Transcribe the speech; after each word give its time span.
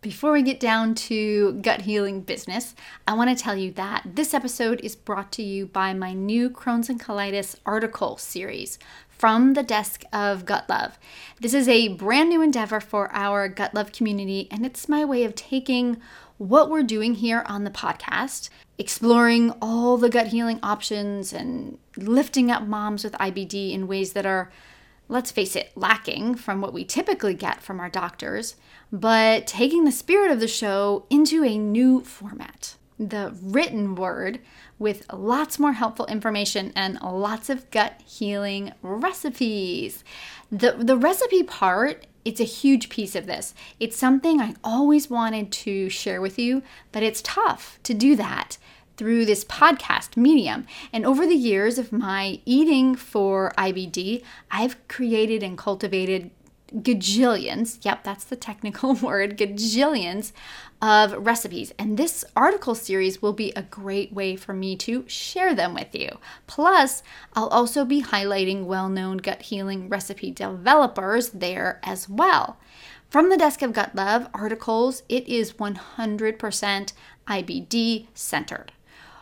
Before 0.00 0.30
we 0.30 0.42
get 0.42 0.60
down 0.60 0.94
to 0.94 1.54
gut 1.54 1.80
healing 1.82 2.20
business, 2.20 2.76
I 3.08 3.14
want 3.14 3.36
to 3.36 3.42
tell 3.42 3.56
you 3.56 3.72
that 3.72 4.04
this 4.06 4.32
episode 4.32 4.80
is 4.84 4.94
brought 4.94 5.32
to 5.32 5.42
you 5.42 5.66
by 5.66 5.92
my 5.92 6.12
new 6.12 6.50
Crohn's 6.50 6.88
and 6.88 7.00
Colitis 7.00 7.56
article 7.66 8.16
series 8.16 8.78
from 9.08 9.54
the 9.54 9.64
desk 9.64 10.04
of 10.12 10.44
Gut 10.44 10.68
Love. 10.68 11.00
This 11.40 11.52
is 11.52 11.66
a 11.66 11.88
brand 11.88 12.28
new 12.28 12.40
endeavor 12.40 12.78
for 12.78 13.10
our 13.12 13.48
Gut 13.48 13.74
Love 13.74 13.90
community, 13.90 14.46
and 14.52 14.64
it's 14.64 14.88
my 14.88 15.04
way 15.04 15.24
of 15.24 15.34
taking 15.34 15.96
what 16.36 16.70
we're 16.70 16.84
doing 16.84 17.14
here 17.14 17.42
on 17.46 17.64
the 17.64 17.70
podcast, 17.70 18.50
exploring 18.78 19.50
all 19.60 19.96
the 19.96 20.08
gut 20.08 20.28
healing 20.28 20.60
options 20.62 21.32
and 21.32 21.76
lifting 21.96 22.52
up 22.52 22.62
moms 22.62 23.02
with 23.02 23.14
IBD 23.14 23.72
in 23.72 23.88
ways 23.88 24.12
that 24.12 24.26
are 24.26 24.52
let's 25.08 25.30
face 25.30 25.56
it, 25.56 25.72
lacking 25.74 26.34
from 26.34 26.60
what 26.60 26.72
we 26.72 26.84
typically 26.84 27.34
get 27.34 27.62
from 27.62 27.80
our 27.80 27.88
doctors, 27.88 28.56
but 28.92 29.46
taking 29.46 29.84
the 29.84 29.92
spirit 29.92 30.30
of 30.30 30.40
the 30.40 30.48
show 30.48 31.06
into 31.10 31.44
a 31.44 31.58
new 31.58 32.02
format. 32.02 32.76
The 32.98 33.34
written 33.42 33.94
word 33.94 34.40
with 34.78 35.10
lots 35.12 35.58
more 35.58 35.72
helpful 35.72 36.06
information 36.06 36.72
and 36.74 37.00
lots 37.00 37.48
of 37.48 37.70
gut 37.70 38.00
healing 38.04 38.72
recipes. 38.82 40.04
The, 40.50 40.72
the 40.72 40.96
recipe 40.96 41.42
part, 41.42 42.06
it's 42.24 42.40
a 42.40 42.44
huge 42.44 42.88
piece 42.88 43.14
of 43.14 43.26
this. 43.26 43.54
It's 43.80 43.96
something 43.96 44.40
I 44.40 44.54
always 44.62 45.08
wanted 45.08 45.52
to 45.52 45.88
share 45.88 46.20
with 46.20 46.38
you, 46.38 46.62
but 46.92 47.02
it's 47.02 47.22
tough 47.22 47.78
to 47.84 47.94
do 47.94 48.16
that 48.16 48.58
through 48.98 49.24
this 49.24 49.44
podcast 49.44 50.16
medium. 50.16 50.66
And 50.92 51.06
over 51.06 51.26
the 51.26 51.34
years 51.34 51.78
of 51.78 51.92
my 51.92 52.40
eating 52.44 52.94
for 52.94 53.52
IBD, 53.56 54.22
I've 54.50 54.76
created 54.88 55.42
and 55.42 55.56
cultivated 55.56 56.30
gajillions, 56.74 57.78
yep, 57.82 58.04
that's 58.04 58.24
the 58.24 58.36
technical 58.36 58.94
word, 59.02 59.38
gajillions 59.38 60.32
of 60.80 61.26
recipes. 61.26 61.72
And 61.78 61.96
this 61.96 62.24
article 62.36 62.74
series 62.74 63.22
will 63.22 63.32
be 63.32 63.52
a 63.56 63.62
great 63.62 64.12
way 64.12 64.36
for 64.36 64.52
me 64.52 64.76
to 64.76 65.04
share 65.08 65.54
them 65.54 65.74
with 65.74 65.94
you. 65.94 66.18
Plus, 66.46 67.02
I'll 67.34 67.48
also 67.48 67.84
be 67.84 68.02
highlighting 68.02 68.64
well 68.64 68.88
known 68.88 69.18
gut 69.18 69.42
healing 69.42 69.88
recipe 69.88 70.30
developers 70.30 71.30
there 71.30 71.80
as 71.82 72.08
well. 72.08 72.58
From 73.10 73.30
the 73.30 73.38
Desk 73.38 73.62
of 73.62 73.72
Gut 73.72 73.94
Love 73.94 74.28
articles, 74.34 75.02
it 75.08 75.26
is 75.26 75.54
100% 75.54 76.92
IBD 77.26 78.06
centered. 78.12 78.72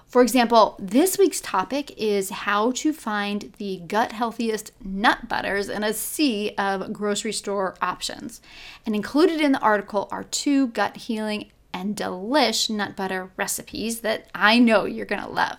For 0.07 0.23
example, 0.23 0.77
this 0.79 1.19
week's 1.19 1.41
topic 1.41 1.93
is 1.97 2.31
how 2.31 2.71
to 2.73 2.93
find 2.93 3.53
the 3.59 3.83
gut 3.89 4.13
healthiest 4.13 4.71
nut 4.83 5.29
butters 5.29 5.69
in 5.69 5.83
a 5.83 5.93
sea 5.93 6.55
of 6.57 6.93
grocery 6.93 7.33
store 7.33 7.75
options. 7.83 8.41
And 8.85 8.95
included 8.95 9.41
in 9.41 9.51
the 9.51 9.59
article 9.59 10.07
are 10.13 10.23
two 10.23 10.69
gut 10.69 10.97
healing 10.97 11.51
and 11.75 11.97
delish 11.97 12.71
nut 12.71 12.95
butter 12.95 13.33
recipes 13.37 14.01
that 14.01 14.29
I 14.33 14.61
know 14.61 14.85
you're 14.85 15.07
to 15.07 15.29
love. 15.29 15.59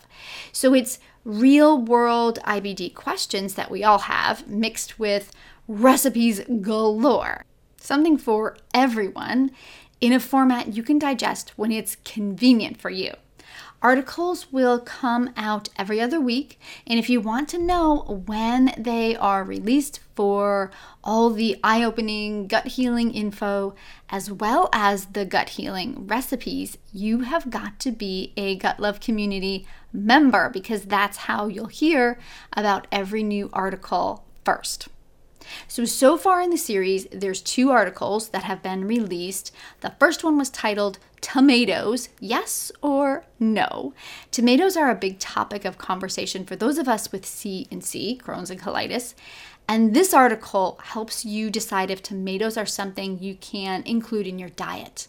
So 0.53 0.73
it's 0.73 0.99
real 1.25 1.79
world 1.79 2.39
IBD 2.45 2.95
questions 2.95 3.55
that 3.55 3.69
we 3.69 3.83
all 3.83 3.99
have 3.99 4.47
mixed 4.47 4.97
with 4.97 5.31
recipes 5.67 6.41
galore. 6.61 7.43
Something 7.75 8.17
for 8.17 8.57
everyone 8.73 9.51
in 9.99 10.13
a 10.13 10.21
format 10.21 10.73
you 10.73 10.83
can 10.83 10.97
digest 10.97 11.57
when 11.57 11.71
it's 11.71 11.97
convenient 12.05 12.79
for 12.79 12.89
you. 12.89 13.11
Articles 13.81 14.51
will 14.51 14.79
come 14.79 15.29
out 15.37 15.69
every 15.77 16.01
other 16.01 16.19
week, 16.19 16.59
and 16.87 16.97
if 16.97 17.11
you 17.11 17.21
want 17.21 17.47
to 17.49 17.59
know 17.59 18.23
when 18.25 18.73
they 18.75 19.15
are 19.15 19.43
released 19.43 19.99
for 20.15 20.71
all 21.03 21.29
the 21.29 21.59
eye 21.63 21.83
opening 21.83 22.47
gut 22.47 22.65
healing 22.65 23.13
info, 23.13 23.75
as 24.09 24.31
well 24.31 24.67
as 24.73 25.05
the 25.07 25.25
gut 25.25 25.49
healing 25.49 26.07
recipes, 26.07 26.79
you 26.91 27.19
have 27.19 27.51
got 27.51 27.79
to 27.79 27.91
be 27.91 28.33
a 28.35 28.55
Gut 28.55 28.79
Love 28.79 28.99
community 28.99 29.67
member 29.93 30.49
because 30.49 30.85
that's 30.85 31.17
how 31.17 31.45
you'll 31.45 31.67
hear 31.67 32.17
about 32.53 32.87
every 32.91 33.21
new 33.21 33.47
article 33.53 34.25
first. 34.43 34.87
So, 35.67 35.85
so 35.85 36.17
far 36.17 36.41
in 36.41 36.49
the 36.49 36.57
series, 36.57 37.05
there's 37.11 37.41
two 37.41 37.69
articles 37.69 38.29
that 38.29 38.43
have 38.43 38.63
been 38.63 38.85
released. 38.85 39.53
The 39.81 39.93
first 39.99 40.23
one 40.23 40.37
was 40.37 40.49
titled 40.49 40.99
Tomatoes, 41.21 42.09
Yes 42.19 42.71
or 42.81 43.25
No. 43.39 43.93
Tomatoes 44.31 44.77
are 44.77 44.89
a 44.89 44.95
big 44.95 45.19
topic 45.19 45.65
of 45.65 45.77
conversation 45.77 46.45
for 46.45 46.55
those 46.55 46.77
of 46.77 46.87
us 46.87 47.11
with 47.11 47.25
C 47.25 47.67
and 47.71 47.83
C, 47.83 48.19
Crohn's 48.23 48.49
and 48.51 48.59
colitis. 48.59 49.13
And 49.67 49.93
this 49.93 50.13
article 50.13 50.79
helps 50.81 51.25
you 51.25 51.49
decide 51.49 51.91
if 51.91 52.01
tomatoes 52.01 52.55
are 52.55 52.65
something 52.65 53.19
you 53.19 53.35
can 53.35 53.83
include 53.83 54.27
in 54.27 54.39
your 54.39 54.49
diet. 54.49 55.07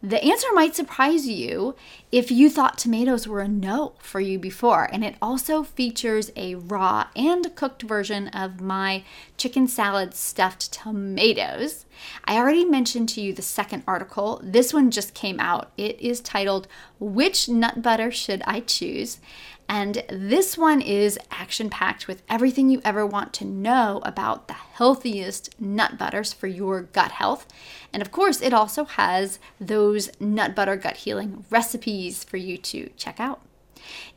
The 0.00 0.22
answer 0.22 0.46
might 0.54 0.76
surprise 0.76 1.26
you 1.26 1.74
if 2.12 2.30
you 2.30 2.48
thought 2.48 2.78
tomatoes 2.78 3.26
were 3.26 3.40
a 3.40 3.48
no 3.48 3.94
for 3.98 4.20
you 4.20 4.38
before. 4.38 4.88
And 4.92 5.04
it 5.04 5.16
also 5.20 5.64
features 5.64 6.30
a 6.36 6.54
raw 6.54 7.08
and 7.16 7.54
cooked 7.56 7.82
version 7.82 8.28
of 8.28 8.60
my 8.60 9.02
chicken 9.36 9.66
salad 9.66 10.14
stuffed 10.14 10.72
tomatoes. 10.72 11.84
I 12.24 12.36
already 12.36 12.64
mentioned 12.64 13.08
to 13.10 13.20
you 13.20 13.32
the 13.32 13.42
second 13.42 13.82
article. 13.88 14.40
This 14.44 14.72
one 14.72 14.92
just 14.92 15.14
came 15.14 15.40
out. 15.40 15.72
It 15.76 16.00
is 16.00 16.20
titled, 16.20 16.68
Which 17.00 17.48
Nut 17.48 17.82
Butter 17.82 18.12
Should 18.12 18.42
I 18.46 18.60
Choose? 18.60 19.18
And 19.68 20.02
this 20.08 20.56
one 20.56 20.80
is 20.80 21.18
action 21.30 21.68
packed 21.68 22.08
with 22.08 22.22
everything 22.28 22.70
you 22.70 22.80
ever 22.84 23.04
want 23.04 23.32
to 23.34 23.44
know 23.44 24.00
about 24.02 24.48
the 24.48 24.54
healthiest 24.54 25.60
nut 25.60 25.98
butters 25.98 26.32
for 26.32 26.46
your 26.46 26.82
gut 26.82 27.12
health. 27.12 27.46
And 27.92 28.00
of 28.00 28.10
course, 28.10 28.40
it 28.40 28.54
also 28.54 28.84
has 28.84 29.38
those 29.60 30.10
nut 30.18 30.54
butter 30.54 30.76
gut 30.76 30.98
healing 30.98 31.44
recipes 31.50 32.24
for 32.24 32.38
you 32.38 32.56
to 32.58 32.90
check 32.96 33.20
out. 33.20 33.42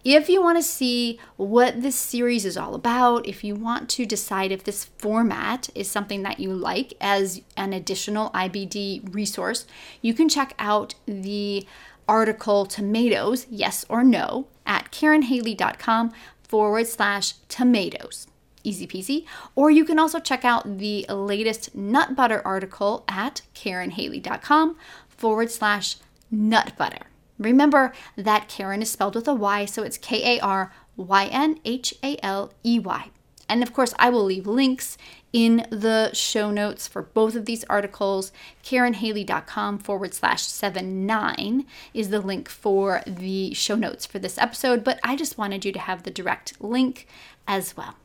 If 0.04 0.30
you 0.30 0.42
want 0.42 0.58
to 0.58 0.64
see 0.64 1.20
what 1.38 1.82
this 1.82 1.96
series 1.96 2.46
is 2.46 2.58
all 2.58 2.74
about, 2.74 3.28
if 3.28 3.44
you 3.44 3.56
want 3.56 3.90
to 3.92 4.06
decide 4.06 4.52
if 4.52 4.64
this 4.64 4.86
format 4.98 5.70
is 5.76 5.90
something 5.90 6.24
that 6.24 6.40
you 6.40 6.54
like 6.54 6.94
as 7.00 7.42
an 7.56 7.74
additional 7.74 8.32
IBD 8.32 9.14
resource, 9.14 9.66
you 10.02 10.14
can 10.14 10.28
check 10.28 10.54
out 10.58 10.96
the 11.06 11.66
article 12.08 12.66
Tomatoes, 12.66 13.48
Yes 13.50 13.86
or 13.90 14.04
No, 14.04 14.48
at 14.66 14.92
karynhaley.com 14.92 16.12
forward 16.44 16.88
slash 16.88 17.34
tomatoes. 17.48 18.28
Easy 18.64 18.86
peasy. 18.86 19.26
Or 19.56 19.72
you 19.72 19.86
can 19.86 19.98
also 19.98 20.20
check 20.20 20.46
out 20.46 20.78
the 20.78 21.06
latest 21.10 21.74
nut 21.74 22.16
butter 22.16 22.42
article 22.46 23.04
at 23.08 23.42
karynhaley.com 23.56 24.78
forward 25.08 25.50
slash 25.50 25.98
nut 26.30 26.74
butter. 26.78 27.06
Remember 27.40 27.92
that 28.16 28.48
Karyn 28.48 28.82
is 28.82 28.92
spelled 28.92 29.16
with 29.16 29.28
a 29.28 29.34
Y, 29.34 29.66
so 29.66 29.82
it's 29.82 29.98
K 29.98 30.38
A 30.38 30.42
R 30.42 30.72
Y 30.96 31.26
N 31.26 31.60
H 31.66 31.96
A 32.04 32.18
L 32.24 32.54
E 32.64 32.78
Y. 32.80 33.10
And 33.50 33.64
of 33.64 33.74
course, 33.74 33.94
I 33.98 34.10
will 34.10 34.24
leave 34.24 34.46
links 34.46 34.98
in 35.34 35.66
the 35.70 36.12
show 36.14 36.52
notes 36.52 36.88
for 36.88 37.02
both 37.02 37.36
of 37.36 37.46
these 37.46 37.64
articles. 37.66 38.32
KarynHaley.com 38.64 39.80
forward 39.80 40.14
slash 40.14 40.44
seven 40.44 41.06
nine 41.06 41.66
is 41.94 42.10
the 42.10 42.20
link 42.20 42.50
for 42.50 43.02
the 43.06 43.54
show 43.54 43.76
notes 43.76 44.06
for 44.06 44.20
this 44.20 44.38
episode, 44.38 44.84
but 44.84 45.00
I 45.04 45.16
just 45.16 45.38
wanted 45.38 45.66
you 45.66 45.72
to 45.72 45.80
have 45.80 46.04
the 46.04 46.12
direct 46.12 46.62
link 46.62 47.08
as 47.48 47.76
well. 47.76 47.96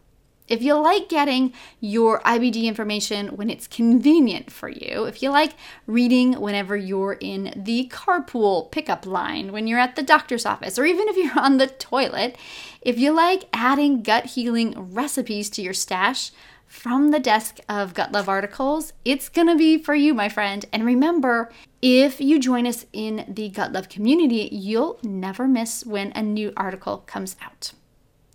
If 0.48 0.62
you 0.62 0.74
like 0.74 1.08
getting 1.08 1.52
your 1.80 2.20
IBD 2.20 2.64
information 2.64 3.36
when 3.36 3.50
it's 3.50 3.66
convenient 3.66 4.52
for 4.52 4.68
you, 4.68 5.04
if 5.04 5.20
you 5.20 5.30
like 5.30 5.54
reading 5.86 6.40
whenever 6.40 6.76
you're 6.76 7.14
in 7.14 7.52
the 7.56 7.90
carpool 7.92 8.70
pickup 8.70 9.06
line, 9.06 9.50
when 9.50 9.66
you're 9.66 9.80
at 9.80 9.96
the 9.96 10.04
doctor's 10.04 10.46
office, 10.46 10.78
or 10.78 10.84
even 10.84 11.08
if 11.08 11.16
you're 11.16 11.38
on 11.44 11.56
the 11.56 11.66
toilet, 11.66 12.38
if 12.80 12.96
you 12.96 13.10
like 13.12 13.48
adding 13.52 14.02
gut 14.02 14.26
healing 14.26 14.92
recipes 14.92 15.50
to 15.50 15.62
your 15.62 15.74
stash, 15.74 16.30
from 16.76 17.10
the 17.10 17.18
desk 17.18 17.58
of 17.70 17.94
Gut 17.94 18.12
Love 18.12 18.28
articles, 18.28 18.92
it's 19.04 19.30
gonna 19.30 19.56
be 19.56 19.78
for 19.78 19.94
you, 19.94 20.12
my 20.12 20.28
friend. 20.28 20.66
And 20.72 20.84
remember, 20.84 21.50
if 21.80 22.20
you 22.20 22.38
join 22.38 22.66
us 22.66 22.84
in 22.92 23.24
the 23.26 23.48
Gut 23.48 23.72
Love 23.72 23.88
community, 23.88 24.50
you'll 24.52 24.98
never 25.02 25.48
miss 25.48 25.86
when 25.86 26.12
a 26.12 26.22
new 26.22 26.52
article 26.54 26.98
comes 26.98 27.34
out. 27.42 27.72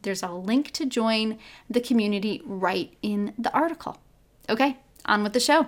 There's 0.01 0.23
a 0.23 0.31
link 0.31 0.71
to 0.71 0.87
join 0.87 1.37
the 1.69 1.79
community 1.79 2.41
right 2.43 2.91
in 3.03 3.33
the 3.37 3.53
article. 3.53 3.99
Okay, 4.49 4.79
on 5.05 5.21
with 5.21 5.33
the 5.33 5.39
show. 5.39 5.67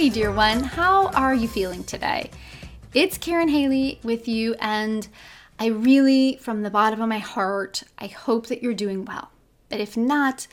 Hey, 0.00 0.08
dear 0.08 0.32
one, 0.32 0.62
how 0.62 1.08
are 1.08 1.34
you 1.34 1.46
feeling 1.46 1.84
today? 1.84 2.30
It's 2.94 3.18
Karyn 3.18 3.50
Haley 3.50 4.00
with 4.02 4.26
you, 4.26 4.54
and 4.58 5.06
I 5.58 5.66
really, 5.66 6.38
from 6.40 6.62
the 6.62 6.70
bottom 6.70 7.02
of 7.02 7.08
my 7.10 7.18
heart, 7.18 7.82
I 7.98 8.06
hope 8.06 8.46
that 8.46 8.62
you're 8.62 8.72
doing 8.72 9.04
well. 9.04 9.30
But 9.68 9.78
if 9.78 9.98
not, 9.98 10.46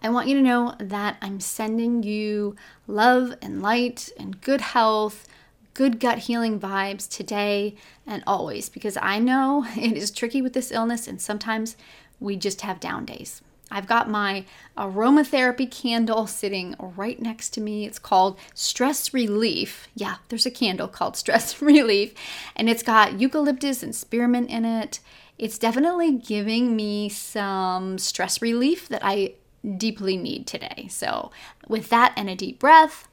I 0.00 0.10
want 0.10 0.28
you 0.28 0.34
to 0.34 0.42
know 0.42 0.74
that 0.78 1.16
I'm 1.22 1.40
sending 1.40 2.02
you 2.02 2.56
love 2.86 3.34
and 3.40 3.62
light 3.62 4.10
and 4.18 4.38
good 4.42 4.60
health, 4.60 5.26
good 5.72 5.98
gut 5.98 6.18
healing 6.18 6.60
vibes 6.60 7.08
today 7.08 7.76
and 8.06 8.22
always 8.26 8.68
because 8.68 8.98
I 9.00 9.18
know 9.18 9.64
it 9.78 9.96
is 9.96 10.10
tricky 10.10 10.42
with 10.42 10.52
this 10.52 10.70
illness 10.70 11.08
and 11.08 11.22
sometimes 11.22 11.74
we 12.20 12.36
just 12.36 12.60
have 12.60 12.80
down 12.80 13.06
days. 13.06 13.40
I've 13.70 13.86
got 13.86 14.10
my 14.10 14.44
aromatherapy 14.76 15.70
candle 15.70 16.26
sitting 16.26 16.74
right 16.78 17.20
next 17.20 17.50
to 17.50 17.60
me. 17.60 17.86
It's 17.86 17.98
called 17.98 18.38
Stress 18.54 19.14
Relief. 19.14 19.88
Yeah, 19.94 20.16
there's 20.28 20.46
a 20.46 20.50
candle 20.50 20.88
called 20.88 21.16
Stress 21.16 21.62
Relief, 21.62 22.14
and 22.56 22.68
it's 22.68 22.82
got 22.82 23.20
eucalyptus 23.20 23.82
and 23.82 23.94
spearmint 23.94 24.50
in 24.50 24.64
it. 24.64 25.00
It's 25.38 25.58
definitely 25.58 26.12
giving 26.12 26.76
me 26.76 27.08
some 27.08 27.96
stress 27.96 28.42
relief 28.42 28.88
that 28.90 29.00
I 29.02 29.34
deeply 29.76 30.16
need 30.16 30.46
today. 30.46 30.88
So, 30.90 31.30
with 31.66 31.88
that 31.88 32.12
and 32.14 32.28
a 32.28 32.34
deep 32.34 32.58
breath, 32.58 33.08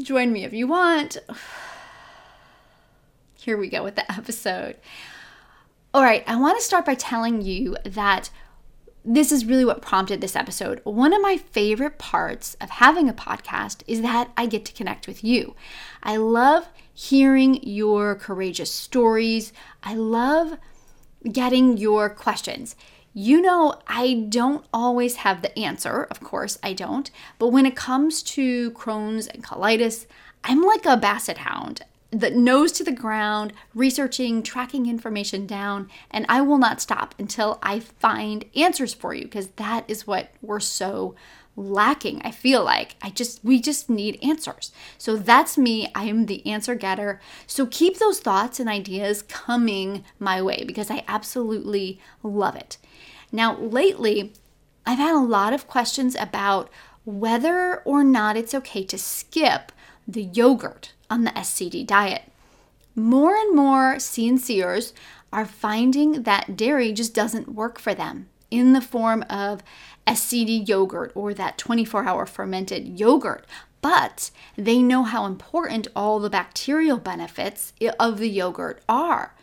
join 0.00 0.32
me 0.32 0.44
if 0.44 0.52
you 0.52 0.68
want. 0.68 1.18
Here 3.34 3.56
we 3.56 3.68
go 3.68 3.82
with 3.82 3.96
the 3.96 4.10
episode. 4.12 4.76
All 5.92 6.02
right, 6.02 6.24
I 6.26 6.36
want 6.36 6.58
to 6.58 6.64
start 6.64 6.84
by 6.84 6.94
telling 6.94 7.42
you 7.42 7.76
that 7.84 8.30
this 9.04 9.30
is 9.30 9.44
really 9.44 9.64
what 9.64 9.82
prompted 9.82 10.20
this 10.20 10.34
episode. 10.34 10.80
One 10.84 11.12
of 11.12 11.20
my 11.20 11.36
favorite 11.36 11.98
parts 11.98 12.56
of 12.60 12.70
having 12.70 13.08
a 13.08 13.14
podcast 13.14 13.82
is 13.86 14.00
that 14.00 14.30
I 14.36 14.46
get 14.46 14.64
to 14.64 14.72
connect 14.72 15.06
with 15.06 15.22
you. 15.22 15.54
I 16.02 16.16
love 16.16 16.68
hearing 16.92 17.62
your 17.62 18.14
courageous 18.14 18.72
stories. 18.72 19.52
I 19.82 19.94
love 19.94 20.56
getting 21.30 21.76
your 21.76 22.08
questions. 22.08 22.76
You 23.12 23.42
know, 23.42 23.80
I 23.86 24.26
don't 24.28 24.64
always 24.72 25.16
have 25.16 25.42
the 25.42 25.56
answer. 25.58 26.04
Of 26.04 26.20
course, 26.20 26.58
I 26.62 26.72
don't. 26.72 27.10
But 27.38 27.48
when 27.48 27.66
it 27.66 27.76
comes 27.76 28.22
to 28.22 28.70
Crohn's 28.72 29.26
and 29.26 29.44
colitis, 29.44 30.06
I'm 30.42 30.62
like 30.62 30.86
a 30.86 30.96
basset 30.96 31.38
hound 31.38 31.82
the 32.14 32.30
nose 32.30 32.70
to 32.72 32.84
the 32.84 32.92
ground, 32.92 33.52
researching, 33.74 34.42
tracking 34.42 34.86
information 34.86 35.46
down, 35.46 35.90
and 36.10 36.24
I 36.28 36.40
will 36.42 36.58
not 36.58 36.80
stop 36.80 37.14
until 37.18 37.58
I 37.62 37.80
find 37.80 38.44
answers 38.54 38.94
for 38.94 39.14
you 39.14 39.24
because 39.24 39.48
that 39.56 39.84
is 39.88 40.06
what 40.06 40.30
we're 40.40 40.60
so 40.60 41.16
lacking. 41.56 42.20
I 42.24 42.30
feel 42.30 42.64
like 42.64 42.96
I 43.02 43.10
just 43.10 43.44
we 43.44 43.60
just 43.60 43.90
need 43.90 44.18
answers. 44.22 44.72
So 44.96 45.16
that's 45.16 45.58
me. 45.58 45.88
I 45.94 46.04
am 46.04 46.26
the 46.26 46.44
answer 46.46 46.74
getter. 46.74 47.20
So 47.46 47.66
keep 47.66 47.98
those 47.98 48.20
thoughts 48.20 48.60
and 48.60 48.68
ideas 48.68 49.22
coming 49.22 50.04
my 50.18 50.40
way 50.40 50.64
because 50.64 50.90
I 50.90 51.04
absolutely 51.08 52.00
love 52.22 52.56
it. 52.56 52.78
Now, 53.32 53.58
lately, 53.58 54.32
I've 54.86 54.98
had 54.98 55.14
a 55.14 55.18
lot 55.18 55.52
of 55.52 55.66
questions 55.66 56.16
about 56.18 56.70
whether 57.04 57.82
or 57.84 58.04
not 58.04 58.36
it's 58.36 58.54
okay 58.54 58.84
to 58.84 58.98
skip 58.98 59.72
the 60.06 60.22
yogurt 60.22 60.93
on 61.10 61.24
the 61.24 61.30
SCD 61.30 61.86
diet. 61.86 62.22
More 62.94 63.34
and 63.34 63.54
more 63.56 63.96
CNCers 63.96 64.92
are 65.32 65.44
finding 65.44 66.22
that 66.22 66.56
dairy 66.56 66.92
just 66.92 67.12
doesn't 67.12 67.54
work 67.54 67.78
for 67.78 67.92
them 67.94 68.28
in 68.50 68.72
the 68.72 68.80
form 68.80 69.24
of 69.28 69.62
SCD 70.06 70.66
yogurt 70.66 71.10
or 71.14 71.34
that 71.34 71.58
24 71.58 72.04
hour 72.04 72.24
fermented 72.24 73.00
yogurt. 73.00 73.44
But 73.80 74.30
they 74.56 74.80
know 74.80 75.02
how 75.02 75.26
important 75.26 75.88
all 75.94 76.20
the 76.20 76.30
bacterial 76.30 76.98
benefits 76.98 77.72
of 77.98 78.18
the 78.18 78.28
yogurt 78.28 78.82
are. 78.88 79.34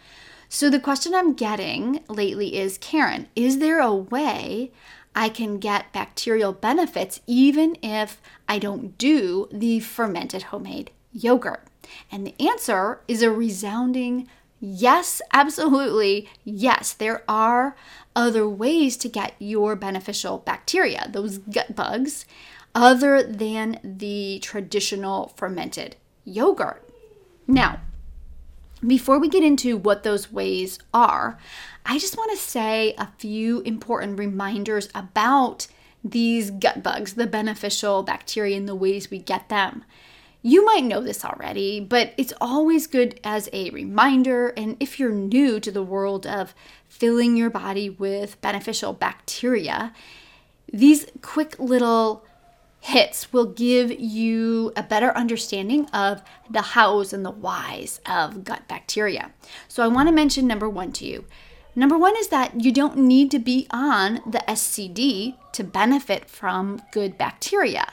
So, 0.50 0.70
the 0.70 0.80
question 0.80 1.14
I'm 1.14 1.34
getting 1.34 2.04
lately 2.10 2.58
is 2.58 2.78
Karyn, 2.78 3.28
is 3.36 3.60
there 3.60 3.80
a 3.80 3.94
way 3.94 4.72
I 5.16 5.30
can 5.30 5.60
get 5.60 5.94
bacterial 5.94 6.54
benefits 6.54 7.22
even 7.28 7.78
if 7.82 8.22
I 8.50 8.60
don't 8.60 8.98
do 8.98 9.48
the 9.52 9.80
fermented 9.80 10.44
homemade 10.44 10.92
yogurt? 11.14 11.64
And 12.12 12.26
the 12.26 12.36
answer 12.40 13.02
is 13.08 13.22
a 13.22 13.32
resounding 13.32 14.28
yes, 14.60 15.22
absolutely 15.34 16.30
yes. 16.44 16.94
There 16.94 17.24
are 17.28 17.76
other 18.16 18.48
ways 18.48 18.98
to 18.98 19.10
get 19.10 19.34
your 19.40 19.76
beneficial 19.76 20.38
bacteria, 20.40 21.10
those 21.12 21.40
gut 21.40 21.76
bugs, 21.76 22.26
other 22.74 23.24
than 23.24 23.80
the 23.84 24.40
traditional 24.42 25.34
fermented 25.36 25.96
yogurt. 26.24 26.88
Now, 27.48 27.80
before 28.86 29.20
we 29.20 29.30
get 29.30 29.44
into 29.44 29.78
what 29.78 30.04
those 30.04 30.32
ways 30.32 30.80
are, 30.94 31.38
I 31.86 31.98
just 31.98 32.18
want 32.18 32.32
to 32.32 32.38
say 32.38 32.94
a 32.98 33.10
few 33.18 33.62
important 33.62 34.18
reminders 34.18 34.90
about 34.96 35.68
these 36.04 36.50
gut 36.50 36.82
bugs, 36.82 37.14
the 37.14 37.28
beneficial 37.28 38.04
bacteria, 38.04 38.58
and 38.58 38.68
the 38.68 38.76
ways 38.76 39.12
we 39.12 39.20
get 39.20 39.50
them. 39.50 39.84
You 40.44 40.66
might 40.66 40.84
know 40.84 41.02
this 41.02 41.24
already, 41.24 41.80
but 41.80 42.14
it's 42.18 42.34
always 42.42 42.88
good 42.88 43.20
as 43.24 43.48
a 43.54 43.70
reminder. 43.70 44.50
And 44.58 44.76
if 44.80 45.00
you're 45.00 45.12
new 45.12 45.60
to 45.60 45.72
the 45.72 45.84
world 45.84 46.26
of 46.26 46.56
filling 46.88 47.38
your 47.38 47.52
body 47.52 47.90
with 47.90 48.42
beneficial 48.42 48.94
bacteria, 48.94 49.94
these 50.72 51.06
quick 51.22 51.60
little 51.60 52.26
hits 52.80 53.32
will 53.32 53.46
give 53.46 53.92
you 54.00 54.74
a 54.76 54.82
better 54.82 55.16
understanding 55.16 55.86
of 55.90 56.24
the 56.50 56.62
hows 56.62 57.14
and 57.14 57.24
the 57.24 57.32
whys 57.32 58.02
of 58.08 58.44
gut 58.44 58.68
bacteria. 58.68 59.32
So 59.68 59.84
I 59.84 59.88
want 59.88 60.10
to 60.10 60.16
mention 60.16 60.48
number 60.48 60.68
one 60.68 60.92
to 60.94 61.06
you. 61.06 61.26
Number 61.76 61.98
one 61.98 62.18
is 62.18 62.30
that 62.30 62.60
you 62.60 62.72
don't 62.72 62.98
need 62.98 63.30
to 63.32 63.40
be 63.40 63.68
on 63.70 64.16
the 64.26 64.44
SCD 64.48 65.38
to 65.54 65.64
benefit 65.64 66.28
from 66.28 66.82
good 66.92 67.18
bacteria 67.18 67.86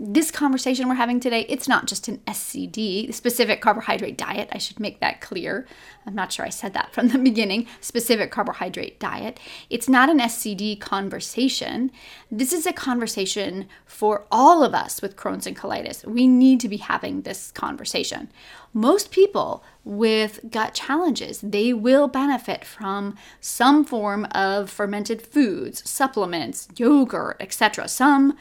this 0.00 0.30
conversation 0.30 0.88
we're 0.88 0.94
having 0.94 1.18
today, 1.18 1.44
it's 1.48 1.66
not 1.66 1.86
just 1.86 2.06
an 2.06 2.18
SCD, 2.18 3.12
specific 3.12 3.60
carbohydrate 3.60 4.16
diet. 4.16 4.48
I 4.52 4.58
should 4.58 4.78
make 4.78 5.00
that 5.00 5.20
clear. 5.20 5.66
I'm 6.06 6.14
not 6.14 6.32
sure 6.32 6.46
I 6.46 6.50
said 6.50 6.72
that 6.74 6.92
from 6.92 7.08
the 7.10 7.18
beginning. 7.18 7.66
Specific 7.80 8.30
carbohydrate 8.30 9.00
diet. 9.00 9.40
It's 9.68 9.88
not 9.88 10.08
an 10.08 10.20
SCD 10.20 10.80
conversation. 10.80 11.90
This 12.30 12.52
is 12.52 12.64
a 12.64 12.72
conversation 12.72 13.68
for 13.86 14.24
all 14.30 14.62
of 14.62 14.72
us 14.72 15.02
with 15.02 15.16
Crohn's 15.16 15.46
and 15.48 15.56
colitis. 15.56 16.04
We 16.04 16.28
need 16.28 16.60
to 16.60 16.68
be 16.68 16.76
having 16.76 17.22
this 17.22 17.50
conversation. 17.50 18.30
Most 18.72 19.10
people 19.10 19.64
with 19.84 20.40
gut 20.50 20.74
challenges, 20.74 21.40
they 21.40 21.72
will 21.72 22.06
benefit 22.06 22.64
from 22.64 23.16
some 23.40 23.84
form 23.84 24.26
of 24.32 24.70
fermented 24.70 25.22
foods, 25.22 25.88
supplements, 25.88 26.68
yogurt, 26.76 27.38
etc. 27.40 27.88
Some 27.88 28.36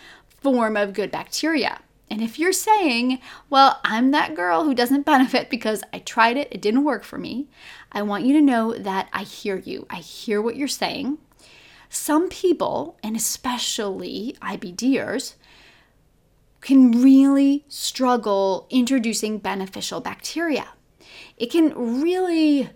form 0.52 0.78
of 0.78 0.94
good 0.94 1.12
bacteria. 1.12 1.80
And 2.10 2.22
if 2.22 2.40
you're 2.40 2.54
saying, 2.54 3.20
well, 3.50 3.82
I'm 3.84 4.12
that 4.12 4.34
girl 4.34 4.64
who 4.64 4.74
doesn't 4.74 5.06
benefit 5.06 5.50
because 5.50 5.84
I 5.92 6.00
tried 6.00 6.38
it, 6.38 6.48
it 6.52 6.62
didn't 6.62 6.86
work 6.86 7.04
for 7.04 7.18
me, 7.18 7.48
I 7.92 8.02
want 8.02 8.26
you 8.26 8.34
to 8.34 8.42
know 8.42 8.78
that 8.78 9.10
I 9.12 9.24
hear 9.24 9.58
you. 9.58 9.86
I 9.90 9.98
hear 9.98 10.42
what 10.42 10.56
you're 10.56 10.70
saying. 10.70 11.18
Some 11.90 12.30
people, 12.30 12.98
and 13.04 13.16
especially 13.16 14.38
IBDers, 14.42 15.36
can 16.62 16.92
really 17.04 17.66
struggle 17.68 18.68
introducing 18.70 19.38
beneficial 19.38 20.00
bacteria. 20.00 20.70
It 21.38 21.52
can 21.52 22.02
really 22.02 22.70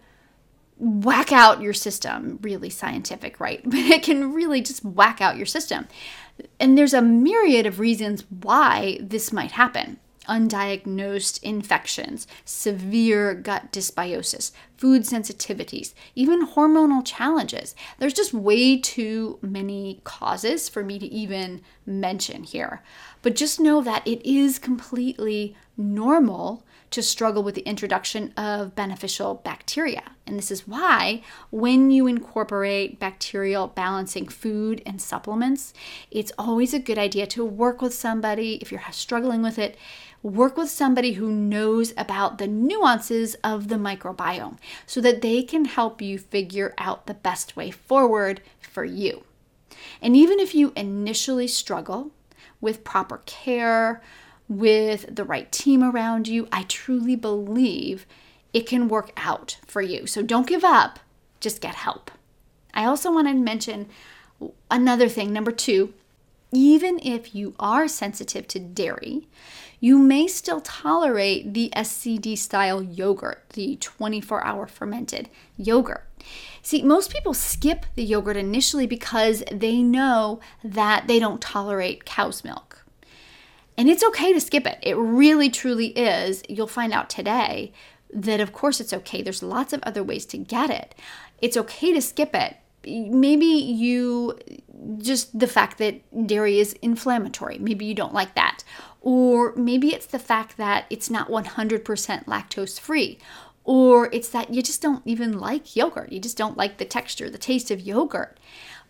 whack 0.81 1.31
out 1.31 1.61
your 1.61 1.73
system, 1.73 2.39
really 2.41 2.69
scientific, 2.69 3.39
right? 3.39 3.61
But 3.69 3.79
it 3.79 4.03
can 4.03 4.33
really 4.33 4.61
just 4.61 4.83
whack 4.83 5.21
out 5.21 5.37
your 5.37 5.45
system. 5.45 5.87
And 6.59 6.77
there's 6.77 6.93
a 6.93 7.01
myriad 7.01 7.65
of 7.65 7.79
reasons 7.79 8.23
why 8.29 8.99
this 9.01 9.31
might 9.31 9.51
happen 9.51 9.99
undiagnosed 10.27 11.41
infections, 11.41 12.27
severe 12.45 13.33
gut 13.33 13.71
dysbiosis, 13.71 14.51
food 14.77 15.01
sensitivities, 15.01 15.93
even 16.15 16.47
hormonal 16.47 17.05
challenges. 17.05 17.75
There's 17.97 18.13
just 18.13 18.33
way 18.33 18.77
too 18.77 19.39
many 19.41 19.99
causes 20.03 20.69
for 20.69 20.83
me 20.83 20.99
to 20.99 21.07
even 21.07 21.61
mention 21.85 22.43
here. 22.43 22.81
But 23.21 23.35
just 23.35 23.59
know 23.59 23.81
that 23.81 24.07
it 24.07 24.25
is 24.25 24.59
completely 24.59 25.55
normal 25.75 26.63
to 26.91 27.01
struggle 27.01 27.41
with 27.41 27.55
the 27.55 27.61
introduction 27.61 28.33
of 28.33 28.75
beneficial 28.75 29.35
bacteria. 29.35 30.03
And 30.27 30.37
this 30.37 30.51
is 30.51 30.67
why, 30.67 31.23
when 31.49 31.89
you 31.89 32.05
incorporate 32.05 32.99
bacterial 32.99 33.67
balancing 33.67 34.27
food 34.27 34.81
and 34.85 35.01
supplements, 35.01 35.73
it's 36.11 36.33
always 36.37 36.73
a 36.73 36.79
good 36.79 36.97
idea 36.97 37.27
to 37.27 37.45
work 37.45 37.81
with 37.81 37.93
somebody 37.93 38.55
if 38.55 38.71
you're 38.71 38.83
struggling 38.91 39.41
with 39.41 39.57
it. 39.57 39.77
Work 40.21 40.55
with 40.55 40.69
somebody 40.69 41.13
who 41.13 41.31
knows 41.31 41.93
about 41.97 42.37
the 42.37 42.47
nuances 42.47 43.35
of 43.43 43.69
the 43.69 43.75
microbiome 43.75 44.57
so 44.85 45.01
that 45.01 45.21
they 45.21 45.41
can 45.41 45.65
help 45.65 46.01
you 46.01 46.19
figure 46.19 46.73
out 46.77 47.07
the 47.07 47.13
best 47.13 47.55
way 47.55 47.71
forward 47.71 48.41
for 48.59 48.85
you. 48.85 49.23
And 50.01 50.15
even 50.15 50.39
if 50.39 50.53
you 50.53 50.73
initially 50.75 51.47
struggle 51.47 52.11
with 52.59 52.83
proper 52.83 53.21
care, 53.25 54.01
with 54.51 55.15
the 55.15 55.23
right 55.23 55.49
team 55.49 55.81
around 55.81 56.27
you, 56.27 56.45
I 56.51 56.63
truly 56.63 57.15
believe 57.15 58.05
it 58.53 58.67
can 58.67 58.89
work 58.89 59.13
out 59.15 59.57
for 59.65 59.81
you. 59.81 60.05
So 60.05 60.21
don't 60.21 60.45
give 60.45 60.65
up, 60.65 60.99
just 61.39 61.61
get 61.61 61.75
help. 61.75 62.11
I 62.73 62.83
also 62.83 63.13
want 63.13 63.29
to 63.29 63.33
mention 63.33 63.87
another 64.69 65.07
thing, 65.07 65.31
number 65.31 65.51
two. 65.51 65.93
Even 66.51 66.99
if 66.99 67.33
you 67.33 67.55
are 67.59 67.87
sensitive 67.87 68.45
to 68.49 68.59
dairy, 68.59 69.29
you 69.79 69.97
may 69.97 70.27
still 70.27 70.59
tolerate 70.59 71.53
the 71.53 71.71
SCD 71.73 72.37
style 72.37 72.83
yogurt, 72.83 73.43
the 73.51 73.77
24 73.77 74.43
hour 74.43 74.67
fermented 74.67 75.29
yogurt. 75.55 76.05
See, 76.61 76.83
most 76.83 77.09
people 77.09 77.33
skip 77.33 77.85
the 77.95 78.03
yogurt 78.03 78.35
initially 78.35 78.85
because 78.85 79.43
they 79.49 79.81
know 79.81 80.41
that 80.61 81.07
they 81.07 81.19
don't 81.19 81.41
tolerate 81.41 82.03
cow's 82.03 82.43
milk. 82.43 82.70
And 83.81 83.89
it's 83.89 84.03
okay 84.03 84.31
to 84.31 84.39
skip 84.39 84.67
it. 84.67 84.77
It 84.83 84.95
really, 84.95 85.49
truly 85.49 85.87
is. 85.87 86.43
You'll 86.47 86.67
find 86.67 86.93
out 86.93 87.09
today 87.09 87.73
that, 88.13 88.39
of 88.39 88.53
course, 88.53 88.79
it's 88.79 88.93
okay. 88.93 89.23
There's 89.23 89.41
lots 89.41 89.73
of 89.73 89.81
other 89.81 90.03
ways 90.03 90.27
to 90.27 90.37
get 90.37 90.69
it. 90.69 90.93
It's 91.41 91.57
okay 91.57 91.91
to 91.91 91.99
skip 91.99 92.35
it. 92.35 92.57
Maybe 92.85 93.47
you 93.47 94.37
just 94.99 95.39
the 95.39 95.47
fact 95.47 95.79
that 95.79 96.27
dairy 96.27 96.59
is 96.59 96.73
inflammatory. 96.73 97.57
Maybe 97.57 97.85
you 97.85 97.95
don't 97.95 98.13
like 98.13 98.35
that. 98.35 98.63
Or 99.01 99.55
maybe 99.55 99.95
it's 99.95 100.05
the 100.05 100.19
fact 100.19 100.57
that 100.57 100.85
it's 100.91 101.09
not 101.09 101.29
100% 101.29 102.25
lactose 102.25 102.79
free. 102.79 103.17
Or 103.63 104.11
it's 104.13 104.29
that 104.29 104.53
you 104.53 104.61
just 104.61 104.83
don't 104.83 105.01
even 105.07 105.39
like 105.39 105.75
yogurt. 105.75 106.11
You 106.11 106.19
just 106.19 106.37
don't 106.37 106.55
like 106.55 106.77
the 106.77 106.85
texture, 106.85 107.31
the 107.31 107.39
taste 107.39 107.71
of 107.71 107.81
yogurt. 107.81 108.37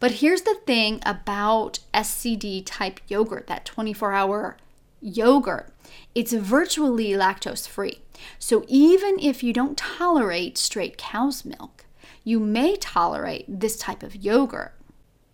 But 0.01 0.11
here's 0.11 0.41
the 0.41 0.59
thing 0.65 0.99
about 1.05 1.79
SCD 1.93 2.63
type 2.65 2.99
yogurt, 3.07 3.47
that 3.47 3.63
24 3.63 4.11
hour 4.11 4.57
yogurt. 5.01 5.73
It's 6.13 6.33
virtually 6.33 7.09
lactose 7.09 7.67
free. 7.67 7.99
So 8.39 8.63
even 8.67 9.19
if 9.19 9.43
you 9.43 9.53
don't 9.53 9.77
tolerate 9.77 10.57
straight 10.57 10.97
cow's 10.97 11.43
milk, 11.43 11.85
you 12.23 12.39
may 12.39 12.75
tolerate 12.75 13.45
this 13.47 13.77
type 13.77 14.03
of 14.03 14.15
yogurt. 14.15 14.73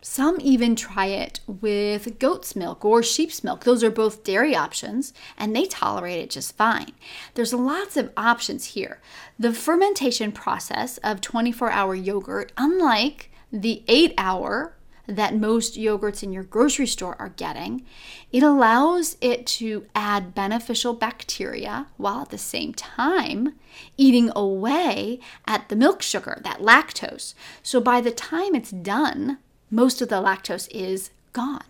Some 0.01 0.37
even 0.41 0.75
try 0.75 1.07
it 1.07 1.41
with 1.47 2.17
goat's 2.19 2.55
milk 2.55 2.85
or 2.85 3.03
sheep's 3.03 3.43
milk. 3.43 3.63
Those 3.63 3.83
are 3.83 3.91
both 3.91 4.23
dairy 4.23 4.55
options 4.55 5.11
and 5.37 5.55
they 5.55 5.65
tolerate 5.65 6.19
it 6.19 6.29
just 6.29 6.55
fine. 6.55 6.93
There's 7.33 7.53
lots 7.53 7.97
of 7.97 8.13
options 8.15 8.67
here. 8.67 9.01
The 9.37 9.51
fermentation 9.51 10.31
process 10.31 10.97
of 10.99 11.19
24 11.19 11.71
hour 11.71 11.93
yogurt, 11.93 12.53
unlike 12.55 13.31
the 13.51 13.83
8 13.87 14.13
hour 14.17 14.76
that 15.07 15.35
most 15.35 15.77
yogurts 15.77 16.21
in 16.21 16.33
your 16.33 16.43
grocery 16.43 16.87
store 16.87 17.15
are 17.19 17.29
getting. 17.29 17.85
It 18.31 18.43
allows 18.43 19.17
it 19.21 19.47
to 19.47 19.85
add 19.95 20.35
beneficial 20.35 20.93
bacteria 20.93 21.87
while 21.97 22.21
at 22.21 22.29
the 22.29 22.37
same 22.37 22.73
time 22.73 23.53
eating 23.95 24.31
away 24.35 25.19
at 25.45 25.69
the 25.69 25.75
milk 25.75 26.01
sugar, 26.01 26.39
that 26.43 26.59
lactose. 26.59 27.33
So 27.63 27.79
by 27.79 28.01
the 28.01 28.11
time 28.11 28.53
it's 28.53 28.71
done, 28.71 29.37
most 29.71 30.01
of 30.01 30.09
the 30.09 30.21
lactose 30.21 30.67
is 30.71 31.09
gone. 31.33 31.63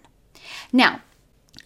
Now, 0.71 1.01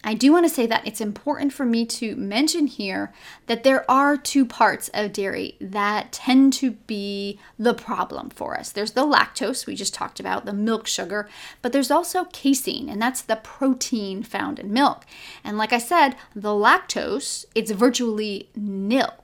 I 0.04 0.14
do 0.14 0.32
want 0.32 0.44
to 0.46 0.54
say 0.54 0.66
that 0.66 0.86
it's 0.86 1.00
important 1.00 1.52
for 1.52 1.64
me 1.64 1.86
to 1.86 2.16
mention 2.16 2.66
here 2.66 3.12
that 3.46 3.62
there 3.62 3.88
are 3.90 4.16
two 4.16 4.44
parts 4.44 4.90
of 4.94 5.12
dairy 5.12 5.56
that 5.60 6.12
tend 6.12 6.52
to 6.54 6.72
be 6.72 7.38
the 7.58 7.74
problem 7.74 8.30
for 8.30 8.58
us. 8.58 8.72
There's 8.72 8.92
the 8.92 9.06
lactose, 9.06 9.66
we 9.66 9.74
just 9.74 9.94
talked 9.94 10.18
about, 10.18 10.44
the 10.44 10.52
milk 10.52 10.86
sugar, 10.86 11.28
but 11.60 11.72
there's 11.72 11.90
also 11.90 12.24
casein, 12.26 12.88
and 12.88 13.00
that's 13.00 13.22
the 13.22 13.36
protein 13.36 14.22
found 14.22 14.58
in 14.58 14.72
milk. 14.72 15.04
And 15.44 15.56
like 15.56 15.72
I 15.72 15.78
said, 15.78 16.16
the 16.34 16.50
lactose, 16.50 17.44
it's 17.54 17.70
virtually 17.70 18.48
nil. 18.56 19.14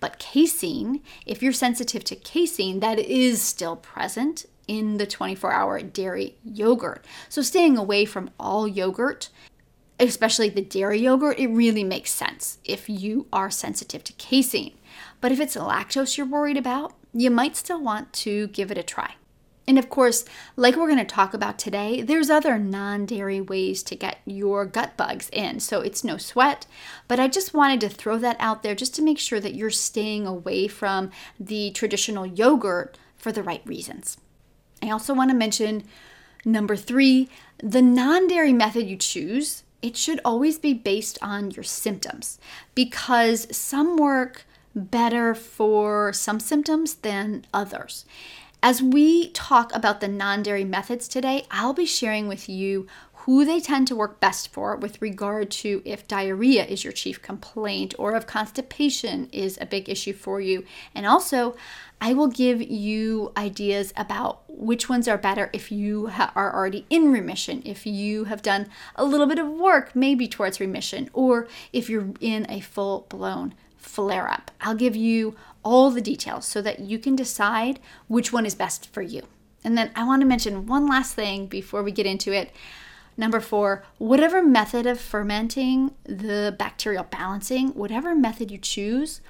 But 0.00 0.18
casein, 0.18 1.00
if 1.24 1.42
you're 1.42 1.52
sensitive 1.52 2.04
to 2.04 2.16
casein, 2.16 2.80
that 2.80 2.98
is 2.98 3.42
still 3.42 3.76
present 3.76 4.46
in 4.66 4.96
the 4.96 5.06
24 5.06 5.52
hour 5.52 5.80
dairy 5.80 6.34
yogurt. 6.44 7.04
So, 7.28 7.42
staying 7.42 7.76
away 7.76 8.04
from 8.04 8.30
all 8.38 8.66
yogurt 8.66 9.28
especially 9.98 10.48
the 10.48 10.62
dairy 10.62 11.00
yogurt, 11.00 11.38
it 11.38 11.48
really 11.48 11.84
makes 11.84 12.10
sense 12.10 12.58
if 12.64 12.88
you 12.88 13.26
are 13.32 13.50
sensitive 13.50 14.04
to 14.04 14.12
casein. 14.14 14.74
But 15.20 15.32
if 15.32 15.40
it's 15.40 15.56
lactose 15.56 16.16
you're 16.16 16.26
worried 16.26 16.56
about, 16.56 16.94
you 17.12 17.30
might 17.30 17.56
still 17.56 17.80
want 17.80 18.12
to 18.12 18.48
give 18.48 18.70
it 18.70 18.78
a 18.78 18.82
try. 18.82 19.14
And 19.68 19.78
of 19.78 19.90
course, 19.90 20.24
like 20.54 20.76
we're 20.76 20.86
going 20.86 20.98
to 20.98 21.04
talk 21.04 21.34
about 21.34 21.58
today, 21.58 22.00
there's 22.00 22.30
other 22.30 22.56
non 22.56 23.04
dairy 23.04 23.40
ways 23.40 23.82
to 23.84 23.96
get 23.96 24.18
your 24.24 24.64
gut 24.64 24.96
bugs 24.96 25.28
in. 25.32 25.58
So 25.60 25.80
it's 25.80 26.04
no 26.04 26.18
sweat. 26.18 26.66
But 27.08 27.18
I 27.18 27.26
just 27.26 27.52
wanted 27.52 27.80
to 27.80 27.88
throw 27.88 28.18
that 28.18 28.36
out 28.38 28.62
there 28.62 28.76
just 28.76 28.94
to 28.96 29.02
make 29.02 29.18
sure 29.18 29.40
that 29.40 29.54
you're 29.54 29.70
staying 29.70 30.26
away 30.26 30.68
from 30.68 31.10
the 31.40 31.72
traditional 31.72 32.26
yogurt 32.26 32.96
for 33.16 33.32
the 33.32 33.42
right 33.42 33.62
reasons. 33.66 34.18
I 34.82 34.90
also 34.90 35.14
want 35.14 35.30
to 35.30 35.36
mention 35.36 35.84
number 36.44 36.76
three 36.76 37.28
the 37.58 37.82
non 37.82 38.28
dairy 38.28 38.52
method 38.52 38.86
you 38.86 38.96
choose 38.96 39.64
it 39.82 39.96
should 39.96 40.20
always 40.24 40.58
be 40.58 40.74
based 40.74 41.18
on 41.22 41.50
your 41.50 41.62
symptoms 41.62 42.38
because 42.74 43.46
some 43.56 43.96
work 43.96 44.46
better 44.74 45.34
for 45.34 46.12
some 46.12 46.38
symptoms 46.40 46.94
than 46.96 47.44
others. 47.52 48.04
As 48.62 48.82
we 48.82 49.30
talk 49.30 49.74
about 49.74 50.00
the 50.00 50.08
non 50.08 50.42
dairy 50.42 50.64
methods 50.64 51.08
today, 51.08 51.46
I'll 51.50 51.72
be 51.72 51.86
sharing 51.86 52.26
with 52.26 52.48
you 52.48 52.86
who 53.26 53.44
they 53.44 53.58
tend 53.58 53.88
to 53.88 53.96
work 53.96 54.20
best 54.20 54.52
for 54.52 54.76
with 54.76 55.02
regard 55.02 55.50
to 55.50 55.82
if 55.84 56.06
diarrhea 56.06 56.64
is 56.64 56.84
your 56.84 56.92
chief 56.92 57.20
complaint 57.20 57.92
or 57.98 58.14
if 58.14 58.24
constipation 58.24 59.28
is 59.32 59.58
a 59.60 59.66
big 59.66 59.88
issue 59.88 60.12
for 60.12 60.40
you. 60.40 60.64
And 60.94 61.04
also, 61.04 61.56
I 62.00 62.14
will 62.14 62.28
give 62.28 62.62
you 62.62 63.32
ideas 63.36 63.92
about 63.96 64.44
which 64.48 64.88
ones 64.88 65.08
are 65.08 65.18
better 65.18 65.50
if 65.52 65.72
you 65.72 66.06
ha- 66.06 66.30
are 66.36 66.54
already 66.54 66.86
in 66.88 67.10
remission, 67.10 67.62
if 67.64 67.84
you 67.84 68.24
have 68.24 68.42
done 68.42 68.68
a 68.94 69.04
little 69.04 69.26
bit 69.26 69.40
of 69.40 69.48
work 69.48 69.96
maybe 69.96 70.28
towards 70.28 70.60
remission, 70.60 71.10
or 71.12 71.48
if 71.72 71.90
you're 71.90 72.10
in 72.20 72.46
a 72.48 72.60
full 72.60 73.06
blown 73.08 73.54
flare 73.76 74.28
up. 74.28 74.52
I'll 74.60 74.76
give 74.76 74.94
you 74.94 75.34
all 75.64 75.90
the 75.90 76.00
details 76.00 76.46
so 76.46 76.62
that 76.62 76.78
you 76.78 77.00
can 77.00 77.16
decide 77.16 77.80
which 78.06 78.32
one 78.32 78.46
is 78.46 78.54
best 78.54 78.88
for 78.92 79.02
you. 79.02 79.22
And 79.64 79.76
then 79.76 79.90
I 79.96 80.04
want 80.04 80.22
to 80.22 80.28
mention 80.28 80.66
one 80.66 80.86
last 80.86 81.14
thing 81.14 81.48
before 81.48 81.82
we 81.82 81.90
get 81.90 82.06
into 82.06 82.32
it. 82.32 82.52
Number 83.16 83.40
four, 83.40 83.82
whatever 83.98 84.42
method 84.42 84.86
of 84.86 85.00
fermenting 85.00 85.94
the 86.04 86.54
bacterial 86.58 87.04
balancing, 87.04 87.68
whatever 87.68 88.14
method 88.14 88.50
you 88.50 88.58
choose, 88.58 89.22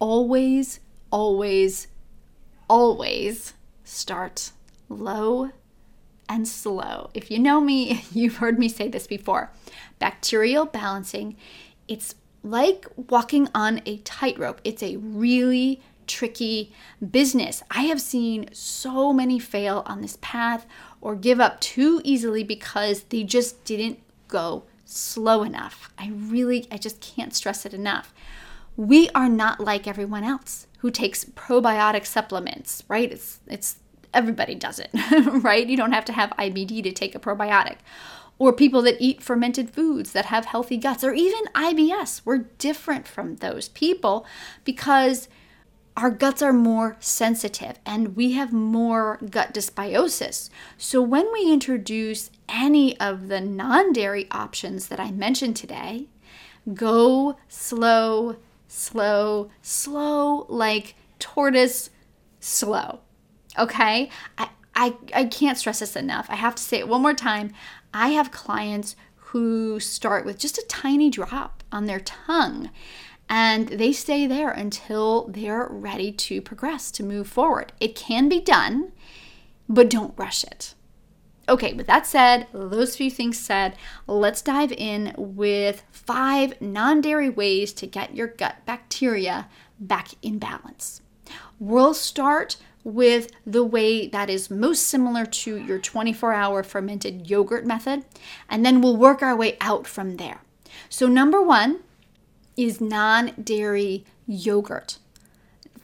always, 0.00 0.80
always, 1.10 1.86
always 2.68 3.54
start 3.84 4.50
low 4.88 5.50
and 6.28 6.46
slow. 6.46 7.10
If 7.14 7.30
you 7.30 7.38
know 7.38 7.60
me, 7.60 8.04
you've 8.12 8.36
heard 8.36 8.58
me 8.58 8.68
say 8.68 8.88
this 8.88 9.06
before. 9.06 9.50
Bacterial 9.98 10.66
balancing, 10.66 11.36
it's 11.86 12.14
like 12.42 12.86
walking 12.96 13.48
on 13.54 13.82
a 13.86 13.98
tightrope. 13.98 14.60
It's 14.64 14.82
a 14.82 14.96
really 14.96 15.80
tricky 16.06 16.72
business. 17.10 17.62
I 17.70 17.82
have 17.82 18.00
seen 18.00 18.48
so 18.52 19.12
many 19.12 19.38
fail 19.38 19.82
on 19.86 20.00
this 20.00 20.18
path 20.20 20.66
or 21.00 21.14
give 21.14 21.40
up 21.40 21.60
too 21.60 22.00
easily 22.04 22.42
because 22.42 23.04
they 23.04 23.22
just 23.24 23.64
didn't 23.64 24.00
go 24.26 24.64
slow 24.84 25.42
enough. 25.42 25.92
I 25.98 26.10
really, 26.14 26.66
I 26.70 26.78
just 26.78 27.00
can't 27.00 27.34
stress 27.34 27.66
it 27.66 27.74
enough. 27.74 28.14
We 28.76 29.10
are 29.10 29.28
not 29.28 29.60
like 29.60 29.86
everyone 29.86 30.24
else 30.24 30.66
who 30.78 30.90
takes 30.90 31.24
probiotic 31.24 32.06
supplements, 32.06 32.84
right? 32.88 33.10
It's, 33.12 33.40
it's, 33.46 33.76
everybody 34.14 34.54
does 34.54 34.78
it, 34.78 34.90
right? 35.42 35.66
You 35.66 35.76
don't 35.76 35.92
have 35.92 36.04
to 36.06 36.12
have 36.12 36.30
IBD 36.30 36.82
to 36.84 36.92
take 36.92 37.14
a 37.14 37.18
probiotic. 37.18 37.76
Or 38.38 38.52
people 38.52 38.82
that 38.82 38.96
eat 39.00 39.20
fermented 39.20 39.70
foods 39.70 40.12
that 40.12 40.26
have 40.26 40.44
healthy 40.44 40.76
guts, 40.76 41.02
or 41.02 41.12
even 41.12 41.44
IBS. 41.56 42.22
We're 42.24 42.46
different 42.58 43.08
from 43.08 43.36
those 43.36 43.68
people 43.68 44.24
because 44.64 45.28
our 45.98 46.10
guts 46.10 46.42
are 46.42 46.52
more 46.52 46.96
sensitive 47.00 47.76
and 47.84 48.14
we 48.14 48.32
have 48.32 48.52
more 48.52 49.18
gut 49.30 49.52
dysbiosis. 49.52 50.48
So, 50.76 51.02
when 51.02 51.30
we 51.32 51.52
introduce 51.52 52.30
any 52.48 52.98
of 53.00 53.26
the 53.26 53.40
non 53.40 53.92
dairy 53.92 54.28
options 54.30 54.86
that 54.88 55.00
I 55.00 55.10
mentioned 55.10 55.56
today, 55.56 56.06
go 56.72 57.36
slow, 57.48 58.36
slow, 58.68 59.50
slow, 59.60 60.46
like 60.48 60.94
tortoise 61.18 61.90
slow. 62.38 63.00
Okay? 63.58 64.08
I, 64.38 64.50
I, 64.76 64.94
I 65.12 65.24
can't 65.24 65.58
stress 65.58 65.80
this 65.80 65.96
enough. 65.96 66.26
I 66.30 66.36
have 66.36 66.54
to 66.54 66.62
say 66.62 66.78
it 66.78 66.86
one 66.86 67.02
more 67.02 67.12
time. 67.12 67.52
I 67.92 68.10
have 68.10 68.30
clients 68.30 68.94
who 69.16 69.80
start 69.80 70.24
with 70.24 70.38
just 70.38 70.58
a 70.58 70.66
tiny 70.68 71.10
drop 71.10 71.64
on 71.72 71.86
their 71.86 72.00
tongue 72.00 72.70
and 73.28 73.68
they 73.68 73.92
stay 73.92 74.26
there 74.26 74.50
until 74.50 75.28
they're 75.28 75.68
ready 75.70 76.12
to 76.12 76.40
progress, 76.40 76.90
to 76.92 77.02
move 77.02 77.28
forward. 77.28 77.72
It 77.80 77.94
can 77.94 78.28
be 78.28 78.40
done, 78.40 78.92
but 79.68 79.90
don't 79.90 80.14
rush 80.16 80.44
it. 80.44 80.74
Okay, 81.48 81.72
with 81.72 81.86
that 81.86 82.06
said, 82.06 82.46
those 82.52 82.96
few 82.96 83.10
things 83.10 83.38
said, 83.38 83.76
let's 84.06 84.42
dive 84.42 84.72
in 84.72 85.14
with 85.16 85.82
five 85.90 86.60
non 86.60 87.00
dairy 87.00 87.30
ways 87.30 87.72
to 87.74 87.86
get 87.86 88.14
your 88.14 88.26
gut 88.26 88.56
bacteria 88.66 89.48
back 89.80 90.08
in 90.20 90.38
balance. 90.38 91.00
We'll 91.58 91.94
start 91.94 92.56
with 92.84 93.30
the 93.46 93.64
way 93.64 94.08
that 94.08 94.30
is 94.30 94.50
most 94.50 94.84
similar 94.84 95.24
to 95.26 95.56
your 95.56 95.78
24 95.78 96.32
hour 96.32 96.62
fermented 96.62 97.28
yogurt 97.30 97.66
method, 97.66 98.04
and 98.48 98.64
then 98.64 98.80
we'll 98.80 98.96
work 98.96 99.22
our 99.22 99.36
way 99.36 99.56
out 99.60 99.86
from 99.86 100.16
there. 100.16 100.42
So, 100.88 101.06
number 101.06 101.42
one 101.42 101.80
is 102.58 102.80
non 102.80 103.32
dairy 103.42 104.04
yogurt. 104.26 104.98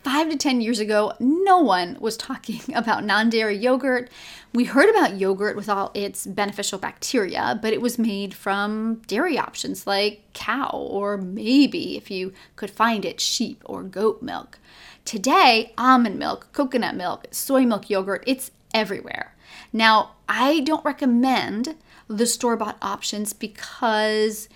Five 0.02 0.28
to 0.28 0.36
10 0.36 0.60
years 0.60 0.80
ago, 0.80 1.14
no 1.18 1.60
one 1.60 1.96
was 1.98 2.18
talking 2.18 2.60
about 2.74 3.04
non 3.04 3.30
dairy 3.30 3.56
yogurt. 3.56 4.10
We 4.52 4.64
heard 4.64 4.90
about 4.90 5.18
yogurt 5.18 5.56
with 5.56 5.68
all 5.68 5.90
its 5.94 6.26
beneficial 6.26 6.78
bacteria, 6.78 7.58
but 7.62 7.72
it 7.72 7.80
was 7.80 7.98
made 7.98 8.34
from 8.34 8.96
dairy 9.06 9.38
options 9.38 9.86
like 9.86 10.22
cow, 10.34 10.70
or 10.70 11.16
maybe, 11.16 11.96
if 11.96 12.10
you 12.10 12.32
could 12.56 12.70
find 12.70 13.04
it, 13.04 13.20
sheep 13.20 13.62
or 13.64 13.82
goat 13.82 14.20
milk. 14.20 14.58
Today, 15.04 15.72
almond 15.78 16.18
milk, 16.18 16.48
coconut 16.52 16.96
milk, 16.96 17.26
soy 17.30 17.64
milk 17.64 17.88
yogurt, 17.88 18.24
it's 18.26 18.50
everywhere. 18.72 19.34
Now, 19.72 20.12
I 20.28 20.60
don't 20.60 20.84
recommend 20.84 21.76
the 22.08 22.26
store 22.26 22.56
bought 22.56 22.78
options 22.82 23.32
because 23.32 24.48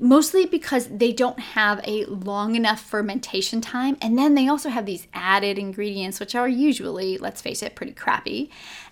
mostly 0.00 0.46
because 0.46 0.88
they 0.88 1.12
don't 1.12 1.38
have 1.38 1.80
a 1.84 2.04
long 2.06 2.56
enough 2.56 2.80
fermentation 2.80 3.60
time. 3.60 3.96
And 4.00 4.18
then 4.18 4.34
they 4.34 4.48
also 4.48 4.68
have 4.68 4.86
these 4.86 5.06
added 5.12 5.58
ingredients, 5.58 6.18
which 6.18 6.34
are 6.34 6.48
usually, 6.48 7.18
let's 7.18 7.42
face 7.42 7.62
it, 7.62 7.74
pretty 7.74 7.92
crappy. 7.92 8.50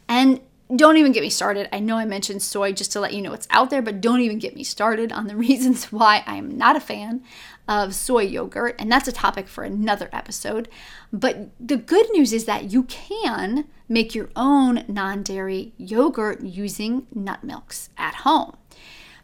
And 0.09 0.41
don't 0.75 0.99
even 0.99 1.13
get 1.13 1.23
me 1.23 1.31
started. 1.31 1.69
I 1.75 1.79
know 1.79 1.97
I 1.97 2.05
mentioned 2.05 2.43
soy 2.43 2.73
just 2.73 2.93
to 2.93 3.01
let 3.01 3.15
you 3.15 3.23
know 3.23 3.33
it's 3.33 3.49
out 3.51 3.71
there, 3.71 3.81
but 3.81 4.03
don't 4.03 4.21
even 4.21 4.39
get 4.39 4.55
me 4.55 4.63
started 4.63 5.13
on 5.13 5.27
the 5.27 5.37
reasons 5.49 5.91
why 5.91 6.23
I'm 6.27 6.57
not 6.57 6.77
a 6.77 6.81
fan 6.81 7.23
of 7.67 7.95
soy 7.95 8.23
yogurt. 8.23 8.77
And 8.79 8.93
that's 8.93 9.09
a 9.09 9.13
topic 9.13 9.49
for 9.49 9.65
another 9.65 10.09
episode. 10.13 10.69
But 11.13 11.51
the 11.59 11.77
good 11.77 12.07
news 12.13 12.33
is 12.33 12.45
that 12.45 12.71
you 12.71 12.85
can 12.85 13.67
make 13.89 14.15
your 14.15 14.29
own 14.37 14.85
non 14.89 15.23
dairy 15.23 15.73
yogurt 15.79 16.43
using 16.43 17.07
nut 17.15 17.43
milks 17.43 17.89
at 17.97 18.17
home. 18.17 18.57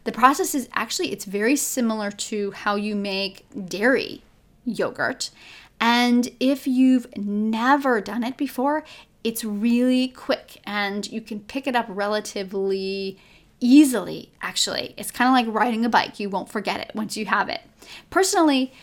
The 0.05 0.11
process 0.11 0.55
is 0.55 0.69
actually 0.73 1.11
it's 1.11 1.25
very 1.25 1.55
similar 1.55 2.09
to 2.11 2.51
how 2.51 2.75
you 2.75 2.95
make 2.95 3.45
dairy 3.67 4.21
yogurt. 4.63 5.31
And 5.79 6.29
if 6.39 6.65
you've 6.67 7.15
never 7.17 7.99
done 8.01 8.23
it 8.23 8.37
before, 8.37 8.85
it's 9.23 9.43
really 9.43 10.07
quick 10.07 10.61
and 10.65 11.05
you 11.11 11.21
can 11.21 11.41
pick 11.41 11.67
it 11.67 11.75
up 11.75 11.87
relatively 11.89 13.17
easily, 13.59 14.31
actually. 14.41 14.93
It's 14.97 15.11
kind 15.11 15.27
of 15.27 15.33
like 15.33 15.53
riding 15.61 15.83
a 15.83 15.89
bike. 15.89 16.19
You 16.19 16.29
won't 16.29 16.49
forget 16.49 16.79
it 16.79 16.91
once 16.93 17.17
you 17.17 17.25
have 17.25 17.49
it. 17.49 17.61
Personally, 18.09 18.73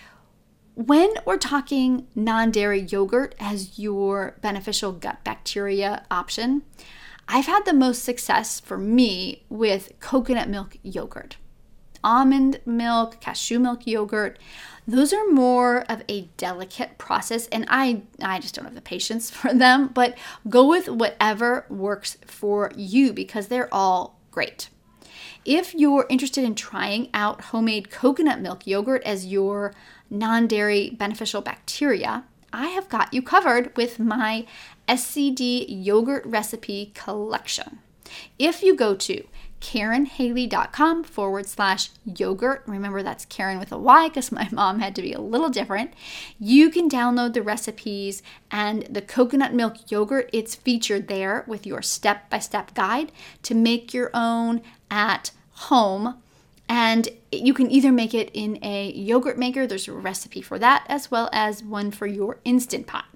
when 0.74 1.12
we're 1.24 1.38
talking 1.38 2.06
non 2.16 2.50
dairy 2.50 2.80
yogurt 2.80 3.34
as 3.38 3.78
your 3.78 4.36
beneficial 4.40 4.90
gut 4.92 5.22
bacteria 5.22 6.04
option, 6.10 6.62
I've 7.28 7.46
had 7.46 7.64
the 7.64 7.72
most 7.72 8.04
success 8.04 8.60
for 8.60 8.78
me 8.78 9.44
with 9.48 9.92
coconut 10.00 10.48
milk 10.48 10.76
yogurt. 10.82 11.36
Almond 12.04 12.60
milk, 12.66 13.20
cashew 13.20 13.58
milk 13.58 13.86
yogurt, 13.86 14.38
those 14.86 15.12
are 15.12 15.30
more 15.30 15.84
of 15.88 16.02
a 16.08 16.22
delicate 16.37 16.98
process 16.98 17.46
and 17.48 17.64
I 17.68 18.02
I 18.20 18.40
just 18.40 18.54
don't 18.54 18.64
have 18.64 18.74
the 18.74 18.80
patience 18.80 19.30
for 19.30 19.54
them, 19.54 19.88
but 19.88 20.16
go 20.48 20.68
with 20.68 20.88
whatever 20.88 21.66
works 21.68 22.18
for 22.26 22.72
you 22.76 23.12
because 23.12 23.48
they're 23.48 23.72
all 23.72 24.18
great. 24.30 24.68
If 25.44 25.74
you're 25.74 26.06
interested 26.08 26.44
in 26.44 26.54
trying 26.54 27.08
out 27.12 27.40
homemade 27.46 27.90
coconut 27.90 28.40
milk 28.40 28.66
yogurt 28.66 29.02
as 29.04 29.26
your 29.26 29.74
non-dairy 30.08 30.90
beneficial 30.90 31.40
bacteria, 31.40 32.24
I 32.52 32.68
have 32.68 32.88
got 32.88 33.12
you 33.12 33.22
covered 33.22 33.76
with 33.76 33.98
my 33.98 34.46
SCD 34.88 35.66
yogurt 35.68 36.24
recipe 36.26 36.92
collection. 36.94 37.78
If 38.38 38.62
you 38.62 38.76
go 38.76 38.94
to 38.94 39.24
KarynHaley.com 39.62 41.04
forward 41.04 41.48
slash 41.48 41.90
yogurt. 42.04 42.64
Remember, 42.66 43.02
that's 43.02 43.24
Karyn 43.24 43.60
with 43.60 43.70
a 43.70 43.78
Y 43.78 44.08
because 44.08 44.32
my 44.32 44.48
mom 44.52 44.80
had 44.80 44.94
to 44.96 45.02
be 45.02 45.12
a 45.12 45.20
little 45.20 45.48
different. 45.48 45.94
You 46.38 46.68
can 46.68 46.90
download 46.90 47.32
the 47.32 47.42
recipes 47.42 48.22
and 48.50 48.82
the 48.90 49.00
coconut 49.00 49.54
milk 49.54 49.90
yogurt. 49.90 50.28
It's 50.32 50.56
featured 50.56 51.06
there 51.06 51.44
with 51.46 51.64
your 51.64 51.80
step 51.80 52.28
by 52.28 52.40
step 52.40 52.74
guide 52.74 53.12
to 53.44 53.54
make 53.54 53.94
your 53.94 54.10
own 54.12 54.62
at 54.90 55.30
home. 55.52 56.21
And 56.68 57.09
you 57.31 57.55
can 57.55 57.70
either 57.70 57.92
make 57.92 58.14
it 58.14 58.31
in 58.33 58.59
a 58.62 58.90
yogurt 58.92 59.38
maker, 59.38 59.66
there's 59.66 59.88
a 59.88 59.92
recipe 59.92 60.42
for 60.42 60.59
that, 60.59 60.85
as 60.88 61.11
well 61.11 61.29
as 61.33 61.62
one 61.62 61.90
for 61.90 62.07
your 62.07 62.38
instant 62.44 62.87
pot. 62.87 63.07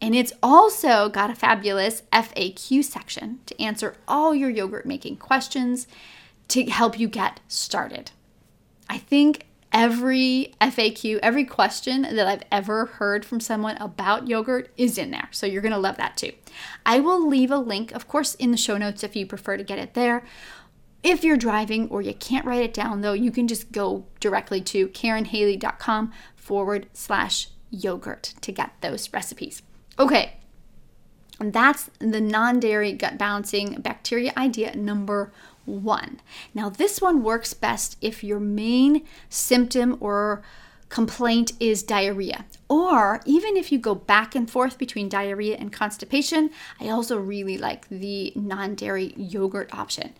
And 0.00 0.14
it's 0.14 0.32
also 0.42 1.08
got 1.08 1.30
a 1.30 1.34
fabulous 1.34 2.02
FAQ 2.12 2.82
section 2.84 3.40
to 3.46 3.60
answer 3.60 3.96
all 4.08 4.34
your 4.34 4.50
yogurt 4.50 4.86
making 4.86 5.16
questions 5.16 5.86
to 6.48 6.64
help 6.64 6.98
you 6.98 7.08
get 7.08 7.40
started. 7.48 8.10
I 8.88 8.98
think 8.98 9.46
every 9.72 10.52
FAQ, 10.60 11.18
every 11.22 11.44
question 11.44 12.02
that 12.02 12.26
I've 12.26 12.42
ever 12.50 12.86
heard 12.86 13.24
from 13.24 13.40
someone 13.40 13.76
about 13.76 14.26
yogurt 14.26 14.70
is 14.76 14.98
in 14.98 15.10
there. 15.10 15.28
So 15.30 15.46
you're 15.46 15.62
going 15.62 15.72
to 15.72 15.78
love 15.78 15.96
that 15.98 16.16
too. 16.16 16.32
I 16.84 16.98
will 16.98 17.26
leave 17.26 17.50
a 17.50 17.58
link, 17.58 17.92
of 17.92 18.08
course, 18.08 18.34
in 18.34 18.50
the 18.50 18.56
show 18.56 18.76
notes 18.76 19.04
if 19.04 19.14
you 19.14 19.26
prefer 19.26 19.56
to 19.56 19.62
get 19.62 19.78
it 19.78 19.94
there. 19.94 20.24
If 21.02 21.24
you're 21.24 21.36
driving 21.36 21.88
or 21.88 22.02
you 22.02 22.14
can't 22.14 22.44
write 22.44 22.62
it 22.62 22.74
down, 22.74 23.00
though, 23.00 23.14
you 23.14 23.30
can 23.30 23.48
just 23.48 23.72
go 23.72 24.04
directly 24.20 24.60
to 24.62 24.88
KarynHaley.com 24.88 26.12
forward 26.36 26.88
slash 26.92 27.48
yogurt 27.70 28.34
to 28.42 28.52
get 28.52 28.72
those 28.80 29.12
recipes. 29.12 29.62
Okay, 29.98 30.34
and 31.40 31.52
that's 31.54 31.90
the 31.98 32.20
non 32.20 32.60
dairy 32.60 32.92
gut 32.92 33.16
balancing 33.16 33.80
bacteria 33.80 34.32
idea 34.36 34.76
number 34.76 35.32
one. 35.64 36.20
Now, 36.54 36.68
this 36.68 37.00
one 37.00 37.22
works 37.22 37.54
best 37.54 37.96
if 38.00 38.22
your 38.22 38.40
main 38.40 39.06
symptom 39.30 39.96
or 40.00 40.42
complaint 40.90 41.52
is 41.60 41.82
diarrhea. 41.82 42.44
Or 42.68 43.22
even 43.24 43.56
if 43.56 43.72
you 43.72 43.78
go 43.78 43.94
back 43.94 44.34
and 44.34 44.50
forth 44.50 44.76
between 44.76 45.08
diarrhea 45.08 45.56
and 45.56 45.72
constipation, 45.72 46.50
I 46.80 46.90
also 46.90 47.16
really 47.16 47.56
like 47.56 47.88
the 47.88 48.32
non 48.36 48.74
dairy 48.74 49.14
yogurt 49.16 49.72
option. 49.72 50.12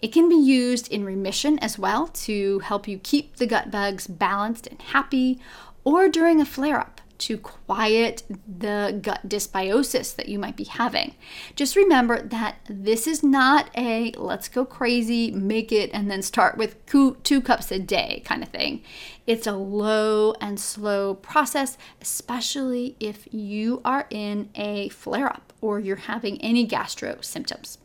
It 0.00 0.12
can 0.12 0.28
be 0.28 0.36
used 0.36 0.92
in 0.92 1.04
remission 1.04 1.58
as 1.60 1.78
well 1.78 2.08
to 2.08 2.58
help 2.58 2.86
you 2.86 2.98
keep 2.98 3.36
the 3.36 3.46
gut 3.46 3.70
bugs 3.70 4.06
balanced 4.06 4.66
and 4.66 4.82
happy, 4.82 5.40
or 5.84 6.08
during 6.08 6.40
a 6.40 6.44
flare 6.44 6.78
up 6.78 7.00
to 7.18 7.38
quiet 7.38 8.22
the 8.46 8.98
gut 9.02 9.28
dysbiosis 9.28 10.14
that 10.16 10.28
you 10.28 10.38
might 10.38 10.56
be 10.56 10.64
having. 10.64 11.14
Just 11.54 11.76
remember 11.76 12.22
that 12.22 12.56
this 12.68 13.06
is 13.06 13.22
not 13.22 13.70
a 13.76 14.12
let's 14.12 14.48
go 14.48 14.64
crazy, 14.64 15.30
make 15.30 15.72
it, 15.72 15.90
and 15.92 16.10
then 16.10 16.22
start 16.22 16.56
with 16.56 16.84
two 16.86 17.40
cups 17.42 17.70
a 17.70 17.78
day 17.78 18.22
kind 18.24 18.42
of 18.42 18.48
thing. 18.50 18.82
It's 19.26 19.46
a 19.46 19.52
low 19.52 20.34
and 20.40 20.60
slow 20.60 21.14
process, 21.14 21.76
especially 22.00 22.96
if 23.00 23.26
you 23.32 23.80
are 23.84 24.06
in 24.10 24.50
a 24.54 24.88
flare 24.90 25.28
up 25.28 25.52
or 25.60 25.80
you're 25.80 25.96
having 25.96 26.40
any 26.40 26.64
gastro 26.64 27.18
symptoms. 27.20 27.78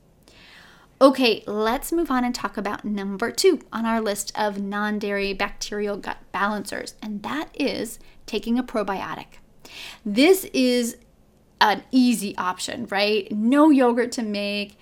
Okay, 1.02 1.44
let's 1.48 1.92
move 1.92 2.12
on 2.12 2.24
and 2.24 2.36
talk 2.36 2.58
about 2.58 2.86
number 2.86 3.32
two 3.32 3.60
on 3.74 3.88
our 3.88 4.00
list 4.00 4.32
of 4.38 4.62
non 4.62 5.00
dairy 5.00 5.34
bacterial 5.34 5.98
gut 5.98 6.20
balancers, 6.32 6.94
and 7.02 7.24
that 7.24 7.50
is 7.56 7.98
taking 8.32 8.58
a 8.58 8.64
probiotic. 8.64 9.26
This 10.06 10.46
is 10.54 10.96
an 11.60 11.84
easy 11.92 12.36
option, 12.38 12.88
right? 12.90 13.30
No 13.30 13.70
yogurt 13.70 14.14
to 14.14 14.24
make. 14.24 14.78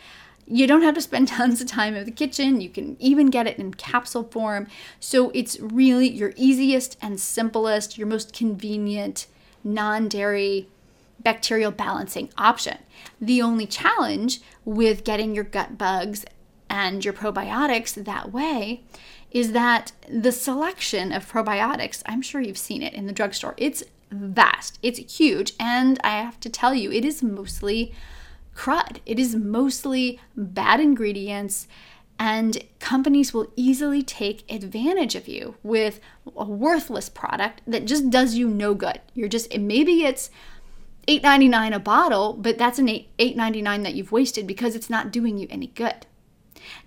You 0.46 0.68
don't 0.68 0.84
have 0.84 0.94
to 0.94 1.02
spend 1.02 1.28
tons 1.40 1.60
of 1.60 1.68
time 1.68 1.96
in 1.96 2.06
the 2.06 2.12
kitchen. 2.12 2.62
You 2.62 2.70
can 2.70 2.96
even 3.00 3.32
get 3.32 3.48
it 3.48 3.58
in 3.58 3.74
capsule 3.74 4.24
form. 4.24 4.68
So 5.00 5.32
it's 5.34 5.60
really 5.60 6.08
your 6.08 6.34
easiest 6.36 6.96
and 7.02 7.20
simplest, 7.20 7.98
your 7.98 8.06
most 8.06 8.34
convenient 8.34 9.26
non 9.64 10.08
dairy 10.08 10.68
bacterial 11.20 11.72
balancing 11.72 12.30
option. 12.38 12.78
The 13.20 13.42
only 13.42 13.66
challenge 13.66 14.42
with 14.64 15.04
getting 15.04 15.34
your 15.34 15.44
gut 15.44 15.78
bugs 15.78 16.24
and 16.70 17.04
your 17.04 17.16
probiotics 17.16 17.96
that 18.06 18.32
way 18.32 18.84
is 19.32 19.52
that 19.52 19.92
the 20.10 20.32
selection 20.32 21.12
of 21.12 21.32
probiotics, 21.32 22.02
I'm 22.06 22.22
sure 22.22 22.42
you've 22.42 22.58
seen 22.58 22.82
it 22.82 22.94
in 22.94 23.06
the 23.06 23.14
drugstore, 23.14 23.54
it's 23.58 23.84
vast, 24.12 24.80
it's 24.82 25.18
huge, 25.18 25.54
and 25.60 26.00
I 26.04 26.22
have 26.22 26.40
to 26.42 26.50
tell 26.50 26.74
you, 26.74 26.92
it 26.92 27.06
is 27.06 27.22
mostly 27.22 27.94
crud. 28.56 29.00
It 29.06 29.20
is 29.20 29.36
mostly 29.36 30.20
bad 30.36 30.80
ingredients, 30.80 31.68
and 32.20 32.62
companies 32.80 33.34
will 33.34 33.54
easily 33.56 34.04
take 34.04 34.52
advantage 34.52 35.16
of 35.16 35.28
you 35.28 35.56
with 35.64 36.02
a 36.36 36.44
worthless 36.44 37.08
product 37.08 37.62
that 37.66 37.86
just 37.86 38.10
does 38.10 38.36
you 38.36 38.50
no 38.50 38.74
good. 38.74 39.00
You're 39.14 39.30
just, 39.30 39.58
maybe 39.58 40.04
it's 40.04 40.30
$8.99 41.08 41.74
a 41.74 41.80
bottle, 41.80 42.34
but 42.34 42.58
that's 42.58 42.80
an 42.80 42.88
$8.99 42.88 43.84
that 43.84 43.96
you've 43.96 44.12
wasted 44.12 44.46
because 44.46 44.76
it's 44.76 44.90
not 44.90 45.12
doing 45.12 45.38
you 45.38 45.48
any 45.50 45.68
good. 45.68 46.06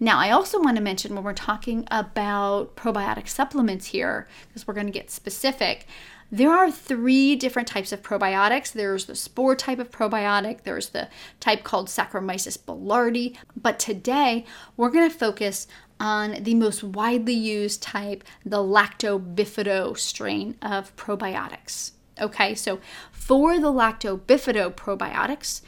Now, 0.01 0.19
I 0.19 0.31
also 0.31 0.61
want 0.61 0.77
to 0.77 0.83
mention 0.83 1.15
when 1.15 1.25
we're 1.25 1.33
talking 1.33 1.87
about 1.91 2.77
probiotic 2.77 3.29
supplements 3.29 3.87
here, 3.87 4.29
because 4.49 4.67
we're 4.67 4.75
going 4.75 4.87
to 4.87 4.93
get 4.93 5.11
specific, 5.11 5.87
there 6.31 6.51
are 6.51 6.71
three 6.71 7.37
different 7.37 7.69
types 7.69 7.93
of 7.93 8.03
probiotics. 8.03 8.73
There's 8.73 9.05
the 9.05 9.15
spore 9.15 9.55
type 9.55 9.79
of 9.79 9.91
probiotic, 9.91 10.63
there's 10.63 10.89
the 10.89 11.09
type 11.41 11.63
called 11.63 11.89
Saccharomyces 11.89 12.59
boulardii. 12.59 13.37
But 13.55 13.79
today, 13.79 14.47
we're 14.79 14.91
going 14.91 15.11
to 15.11 15.17
focus 15.17 15.67
on 16.01 16.43
the 16.43 16.55
most 16.55 16.83
widely 16.83 17.35
used 17.35 17.83
type, 17.83 18.25
the 18.47 18.59
lactobifido 18.59 19.97
strain 19.99 20.57
of 20.63 20.97
probiotics. 20.97 21.93
Okay, 22.21 22.55
so 22.55 22.81
for 23.11 23.61
the 23.61 23.73
lactobifido 23.73 24.73
probiotics, 24.75 25.61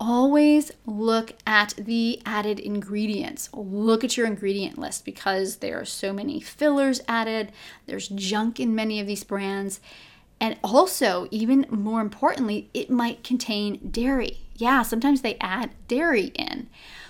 always 0.00 0.72
look 0.84 1.32
at 1.46 1.74
the 1.76 2.20
added 2.24 2.58
ingredients. 2.58 3.48
Look 3.52 4.04
at 4.04 4.16
your 4.16 4.26
ingredient 4.26 4.78
list 4.78 5.04
because 5.04 5.56
there 5.56 5.80
are 5.80 5.84
so 5.84 6.12
many 6.12 6.40
fillers 6.40 7.00
added, 7.08 7.52
there's 7.86 8.08
junk 8.08 8.60
in 8.60 8.74
many 8.74 9.00
of 9.00 9.06
these 9.06 9.24
brands. 9.24 9.80
And 10.40 10.58
also, 10.62 11.28
even 11.30 11.66
more 11.70 12.00
importantly, 12.00 12.68
it 12.74 12.90
might 12.90 13.24
contain 13.24 13.88
dairy. 13.90 14.38
Yeah, 14.54 14.82
sometimes 14.82 15.22
they 15.22 15.36
add 15.40 15.70
dairy 15.88 16.26
in. 16.34 16.68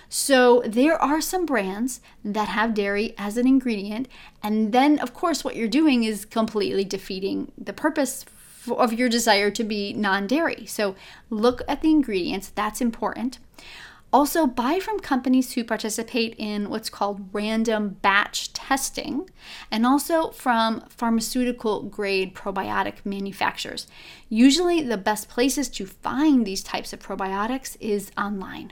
So, 0.09 0.63
there 0.65 1.01
are 1.01 1.19
some 1.19 1.45
brands 1.45 1.99
that 2.23 2.47
have 2.47 2.73
dairy 2.73 3.13
as 3.17 3.35
an 3.35 3.45
ingredient. 3.45 4.07
And 4.41 4.71
then, 4.71 4.99
of 4.99 5.13
course, 5.13 5.43
what 5.43 5.57
you're 5.57 5.67
doing 5.67 6.05
is 6.05 6.23
completely 6.23 6.85
defeating 6.85 7.51
the 7.57 7.73
purpose 7.73 8.23
of 8.69 8.93
your 8.93 9.09
desire 9.09 9.51
to 9.51 9.63
be 9.63 9.93
non 9.93 10.27
dairy. 10.27 10.65
So 10.65 10.95
look 11.29 11.61
at 11.67 11.81
the 11.81 11.91
ingredients, 11.91 12.51
that's 12.53 12.81
important. 12.81 13.39
Also, 14.13 14.47
buy 14.47 14.79
from 14.79 15.01
companies 15.01 15.53
who 15.53 15.65
participate 15.65 16.33
in 16.37 16.69
what's 16.69 16.89
called 16.89 17.27
random 17.33 17.97
batch 18.01 18.53
testing, 18.53 19.29
and 19.69 19.85
also 19.85 20.29
from 20.29 20.81
pharmaceutical 20.87 21.83
grade 21.83 22.33
probiotic 22.33 23.05
manufacturers. 23.05 23.85
Usually, 24.29 24.81
the 24.81 24.97
best 24.97 25.27
places 25.27 25.67
to 25.69 25.85
find 25.85 26.45
these 26.45 26.63
types 26.63 26.93
of 26.93 26.99
probiotics 26.99 27.75
is 27.81 28.09
online. 28.17 28.71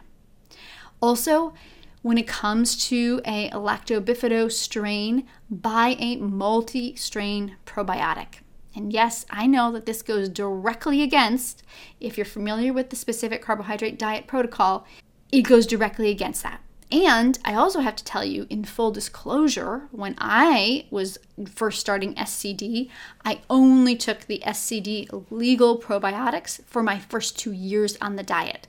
Also, 1.01 1.53
when 2.01 2.17
it 2.17 2.27
comes 2.27 2.87
to 2.87 3.19
a 3.25 3.49
lactobifido 3.49 4.49
strain, 4.49 5.27
buy 5.49 5.97
a 5.99 6.15
multi 6.15 6.95
strain 6.95 7.57
probiotic. 7.65 8.44
And 8.75 8.91
yes, 8.91 9.25
I 9.29 9.47
know 9.47 9.71
that 9.71 9.85
this 9.85 10.01
goes 10.01 10.27
directly 10.27 11.01
against, 11.01 11.63
if 12.01 12.17
you're 12.17 12.25
familiar 12.25 12.73
with 12.73 12.89
the 12.89 12.95
specific 12.95 13.41
carbohydrate 13.41 13.97
diet 13.97 14.27
protocol, 14.27 14.85
it 15.31 15.43
goes 15.43 15.65
directly 15.65 16.09
against 16.09 16.43
that. 16.43 16.61
And 16.91 17.39
I 17.43 17.55
also 17.55 17.79
have 17.79 17.95
to 17.95 18.03
tell 18.03 18.23
you, 18.23 18.45
in 18.49 18.63
full 18.63 18.91
disclosure, 18.91 19.87
when 19.91 20.15
I 20.19 20.85
was 20.91 21.17
first 21.47 21.79
starting 21.79 22.13
SCD, 22.15 22.89
I 23.23 23.41
only 23.49 23.95
took 23.95 24.21
the 24.21 24.43
SCD 24.45 25.25
legal 25.31 25.79
probiotics 25.79 26.63
for 26.65 26.83
my 26.83 26.99
first 26.99 27.39
two 27.39 27.51
years 27.51 27.97
on 28.01 28.17
the 28.17 28.23
diet. 28.23 28.67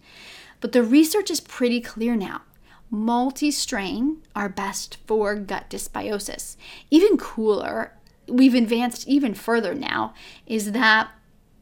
But 0.61 0.73
the 0.73 0.83
research 0.83 1.31
is 1.31 1.41
pretty 1.41 1.81
clear 1.81 2.17
now. 2.17 2.43
Multi 2.91 3.51
strain 3.51 4.19
are 4.35 4.49
best 4.49 4.97
for 5.07 5.35
gut 5.35 5.69
dysbiosis. 5.69 6.57
Even 6.91 7.19
cooler 7.19 7.93
we've 8.29 8.55
advanced 8.55 9.07
even 9.07 9.35
further 9.35 9.75
now 9.75 10.15
is 10.47 10.73
that 10.73 11.11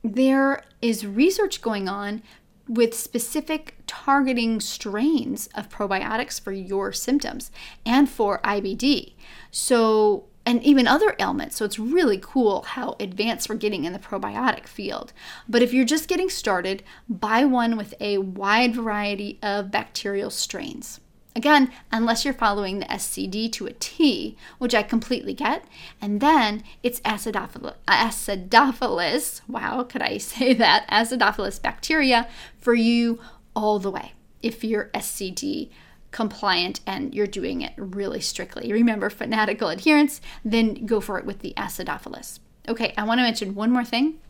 there 0.02 0.62
is 0.82 1.06
research 1.06 1.62
going 1.62 1.88
on 1.88 2.22
with 2.68 2.94
specific 2.94 3.76
targeting 3.86 4.60
strains 4.60 5.48
of 5.54 5.68
probiotics 5.68 6.40
for 6.40 6.52
your 6.52 6.92
symptoms 6.92 7.50
and 7.84 8.08
for 8.08 8.40
IBD. 8.42 9.14
So, 9.50 10.24
and 10.46 10.62
even 10.62 10.86
other 10.86 11.14
ailments. 11.18 11.56
So, 11.56 11.64
it's 11.64 11.78
really 11.78 12.18
cool 12.20 12.62
how 12.62 12.96
advanced 13.00 13.48
we're 13.48 13.56
getting 13.56 13.84
in 13.84 13.92
the 13.92 13.98
probiotic 13.98 14.66
field. 14.66 15.12
But 15.48 15.62
if 15.62 15.72
you're 15.72 15.84
just 15.84 16.08
getting 16.08 16.30
started, 16.30 16.82
buy 17.08 17.44
one 17.44 17.76
with 17.76 17.94
a 18.00 18.18
wide 18.18 18.74
variety 18.74 19.38
of 19.42 19.70
bacterial 19.70 20.30
strains. 20.30 21.00
Again, 21.36 21.72
unless 21.90 22.24
you're 22.24 22.32
following 22.32 22.78
the 22.78 22.86
SCD 22.86 23.50
to 23.52 23.66
a 23.66 23.72
T, 23.72 24.36
which 24.58 24.74
I 24.74 24.84
completely 24.84 25.34
get. 25.34 25.64
And 26.00 26.20
then 26.20 26.62
it's 26.82 27.00
acidophilus, 27.00 27.74
acidophilus, 27.88 29.40
wow, 29.48 29.82
could 29.82 30.02
I 30.02 30.18
say 30.18 30.54
that? 30.54 30.88
Acidophilus 30.88 31.60
bacteria 31.60 32.28
for 32.58 32.74
you 32.74 33.18
all 33.56 33.78
the 33.78 33.90
way 33.90 34.12
if 34.42 34.62
you're 34.62 34.90
SCD 34.94 35.70
compliant 36.12 36.78
and 36.86 37.12
you're 37.12 37.26
doing 37.26 37.60
it 37.60 37.72
really 37.76 38.20
strictly. 38.20 38.72
Remember, 38.72 39.10
fanatical 39.10 39.68
adherence, 39.68 40.20
then 40.44 40.86
go 40.86 41.00
for 41.00 41.18
it 41.18 41.24
with 41.24 41.40
the 41.40 41.52
acidophilus. 41.56 42.38
Okay, 42.68 42.94
I 42.96 43.02
want 43.02 43.18
to 43.18 43.22
mention 43.22 43.56
one 43.56 43.72
more 43.72 43.84
thing. 43.84 44.20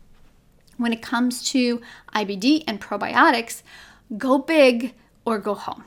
When 0.77 0.91
it 0.91 1.03
comes 1.03 1.47
to 1.51 1.81
IBD 2.13 2.63
and 2.67 2.81
probiotics, 2.81 3.61
go 4.17 4.39
big 4.39 4.95
or 5.25 5.37
go 5.37 5.53
home. 5.53 5.83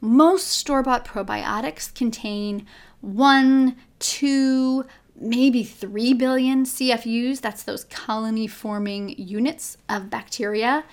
Most 0.00 0.48
store 0.48 0.82
bought 0.82 1.04
probiotics 1.04 1.94
contain 1.94 2.66
one, 3.00 3.76
two, 3.98 4.84
maybe 5.18 5.62
3 5.62 6.14
billion 6.14 6.64
CFUs. 6.64 7.40
That's 7.40 7.62
those 7.62 7.84
colony 7.84 8.46
forming 8.46 9.10
units 9.18 9.78
of 9.88 10.10
bacteria. 10.10 10.84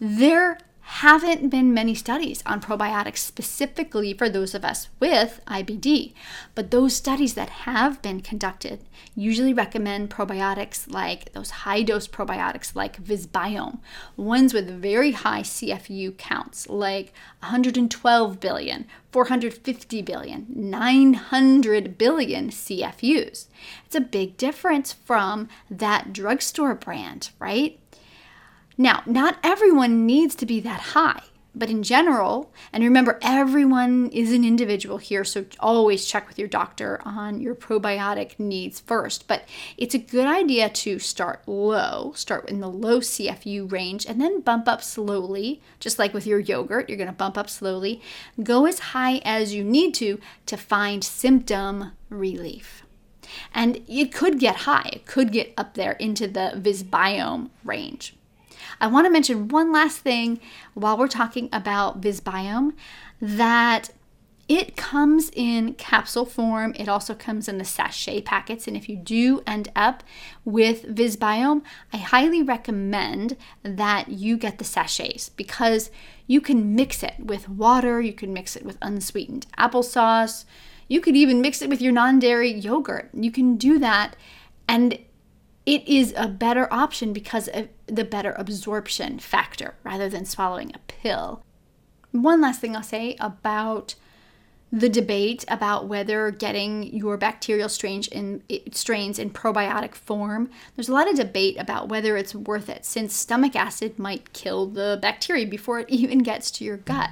They're 0.00 0.58
haven't 0.86 1.48
been 1.48 1.72
many 1.72 1.94
studies 1.94 2.42
on 2.44 2.60
probiotics 2.60 3.18
specifically 3.18 4.12
for 4.12 4.28
those 4.28 4.54
of 4.54 4.64
us 4.64 4.88
with 5.00 5.40
IBD, 5.46 6.12
but 6.54 6.70
those 6.70 6.94
studies 6.94 7.34
that 7.34 7.48
have 7.48 8.02
been 8.02 8.20
conducted 8.20 8.80
usually 9.16 9.54
recommend 9.54 10.10
probiotics 10.10 10.90
like 10.90 11.32
those 11.32 11.50
high 11.50 11.82
dose 11.82 12.06
probiotics 12.06 12.74
like 12.74 13.02
Visbiome, 13.02 13.78
ones 14.16 14.52
with 14.52 14.68
very 14.68 15.12
high 15.12 15.40
CFU 15.40 16.16
counts 16.18 16.68
like 16.68 17.14
112 17.40 18.38
billion, 18.38 18.86
450 19.10 20.02
billion, 20.02 20.46
900 20.48 21.96
billion 21.96 22.50
CFUs. 22.50 23.46
It's 23.86 23.94
a 23.94 24.00
big 24.00 24.36
difference 24.36 24.92
from 24.92 25.48
that 25.70 26.12
drugstore 26.12 26.74
brand, 26.74 27.30
right? 27.38 27.80
Now, 28.76 29.02
not 29.06 29.38
everyone 29.44 30.04
needs 30.04 30.34
to 30.36 30.46
be 30.46 30.58
that 30.60 30.80
high, 30.80 31.22
but 31.54 31.70
in 31.70 31.84
general, 31.84 32.52
and 32.72 32.82
remember, 32.82 33.20
everyone 33.22 34.08
is 34.08 34.32
an 34.32 34.44
individual 34.44 34.98
here, 34.98 35.22
so 35.22 35.44
always 35.60 36.06
check 36.06 36.26
with 36.26 36.40
your 36.40 36.48
doctor 36.48 37.00
on 37.04 37.40
your 37.40 37.54
probiotic 37.54 38.36
needs 38.40 38.80
first. 38.80 39.28
But 39.28 39.44
it's 39.76 39.94
a 39.94 39.98
good 39.98 40.26
idea 40.26 40.68
to 40.68 40.98
start 40.98 41.46
low, 41.46 42.12
start 42.16 42.50
in 42.50 42.58
the 42.58 42.68
low 42.68 42.98
CFU 42.98 43.70
range, 43.70 44.06
and 44.06 44.20
then 44.20 44.40
bump 44.40 44.66
up 44.66 44.82
slowly, 44.82 45.62
just 45.78 46.00
like 46.00 46.12
with 46.12 46.26
your 46.26 46.40
yogurt, 46.40 46.88
you're 46.88 46.98
gonna 46.98 47.12
bump 47.12 47.38
up 47.38 47.48
slowly. 47.48 48.02
Go 48.42 48.66
as 48.66 48.80
high 48.80 49.18
as 49.24 49.54
you 49.54 49.62
need 49.62 49.94
to 49.94 50.18
to 50.46 50.56
find 50.56 51.04
symptom 51.04 51.92
relief. 52.10 52.82
And 53.54 53.82
it 53.86 54.12
could 54.12 54.40
get 54.40 54.56
high, 54.56 54.90
it 54.92 55.06
could 55.06 55.30
get 55.30 55.54
up 55.56 55.74
there 55.74 55.92
into 55.92 56.26
the 56.26 56.52
Visbiome 56.56 57.50
range. 57.62 58.16
I 58.80 58.86
want 58.86 59.06
to 59.06 59.10
mention 59.10 59.48
one 59.48 59.72
last 59.72 59.98
thing 59.98 60.40
while 60.74 60.96
we're 60.96 61.08
talking 61.08 61.48
about 61.52 62.00
Visbiome 62.00 62.72
that 63.20 63.90
it 64.46 64.76
comes 64.76 65.30
in 65.34 65.74
capsule 65.74 66.26
form. 66.26 66.74
It 66.76 66.88
also 66.88 67.14
comes 67.14 67.48
in 67.48 67.58
the 67.58 67.64
sachet 67.64 68.22
packets. 68.22 68.66
And 68.66 68.76
if 68.76 68.88
you 68.88 68.96
do 68.96 69.42
end 69.46 69.70
up 69.74 70.02
with 70.44 70.84
Visbiome, 70.94 71.62
I 71.92 71.96
highly 71.96 72.42
recommend 72.42 73.36
that 73.62 74.08
you 74.08 74.36
get 74.36 74.58
the 74.58 74.64
sachets 74.64 75.30
because 75.30 75.90
you 76.26 76.40
can 76.40 76.74
mix 76.74 77.02
it 77.02 77.14
with 77.18 77.48
water, 77.48 78.00
you 78.00 78.12
can 78.12 78.32
mix 78.32 78.56
it 78.56 78.64
with 78.64 78.78
unsweetened 78.82 79.46
applesauce, 79.58 80.44
you 80.88 81.00
could 81.00 81.16
even 81.16 81.40
mix 81.40 81.62
it 81.62 81.70
with 81.70 81.80
your 81.80 81.92
non 81.92 82.18
dairy 82.18 82.52
yogurt. 82.52 83.10
You 83.14 83.30
can 83.30 83.56
do 83.56 83.78
that. 83.78 84.16
And 84.68 84.98
it 85.66 85.86
is 85.88 86.12
a 86.16 86.28
better 86.28 86.72
option 86.72 87.12
because 87.12 87.48
of 87.48 87.68
the 87.86 88.04
better 88.04 88.34
absorption 88.36 89.18
factor 89.18 89.74
rather 89.82 90.08
than 90.08 90.24
swallowing 90.24 90.72
a 90.74 90.78
pill. 90.78 91.42
One 92.12 92.40
last 92.40 92.60
thing 92.60 92.76
I'll 92.76 92.82
say 92.82 93.16
about 93.18 93.94
the 94.74 94.88
debate 94.88 95.44
about 95.46 95.86
whether 95.86 96.32
getting 96.32 96.82
your 96.92 97.16
bacterial 97.16 97.68
strains 97.68 98.08
in, 98.08 98.42
strains 98.72 99.20
in 99.20 99.30
probiotic 99.30 99.94
form. 99.94 100.50
There's 100.74 100.88
a 100.88 100.92
lot 100.92 101.08
of 101.08 101.14
debate 101.14 101.56
about 101.60 101.88
whether 101.88 102.16
it's 102.16 102.34
worth 102.34 102.68
it 102.68 102.84
since 102.84 103.14
stomach 103.14 103.54
acid 103.54 104.00
might 104.00 104.32
kill 104.32 104.66
the 104.66 104.98
bacteria 105.00 105.46
before 105.46 105.78
it 105.78 105.88
even 105.90 106.18
gets 106.18 106.50
to 106.52 106.64
your 106.64 106.78
gut. 106.78 107.10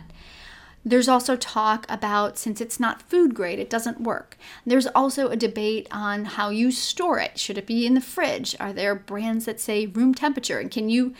There's 0.84 1.08
also 1.08 1.36
talk 1.36 1.86
about 1.88 2.38
since 2.38 2.60
it's 2.60 2.80
not 2.80 3.02
food 3.02 3.34
grade, 3.34 3.58
it 3.60 3.70
doesn't 3.70 4.00
work. 4.00 4.36
There's 4.66 4.88
also 4.88 5.28
a 5.28 5.36
debate 5.36 5.86
on 5.92 6.24
how 6.24 6.50
you 6.50 6.72
store 6.72 7.20
it. 7.20 7.38
Should 7.38 7.58
it 7.58 7.66
be 7.66 7.86
in 7.86 7.94
the 7.94 8.00
fridge? 8.00 8.56
Are 8.58 8.72
there 8.72 8.94
brands 8.94 9.44
that 9.44 9.60
say 9.60 9.86
room 9.86 10.14
temperature? 10.14 10.58
And 10.58 10.70
can 10.70 10.88
you 10.88 11.14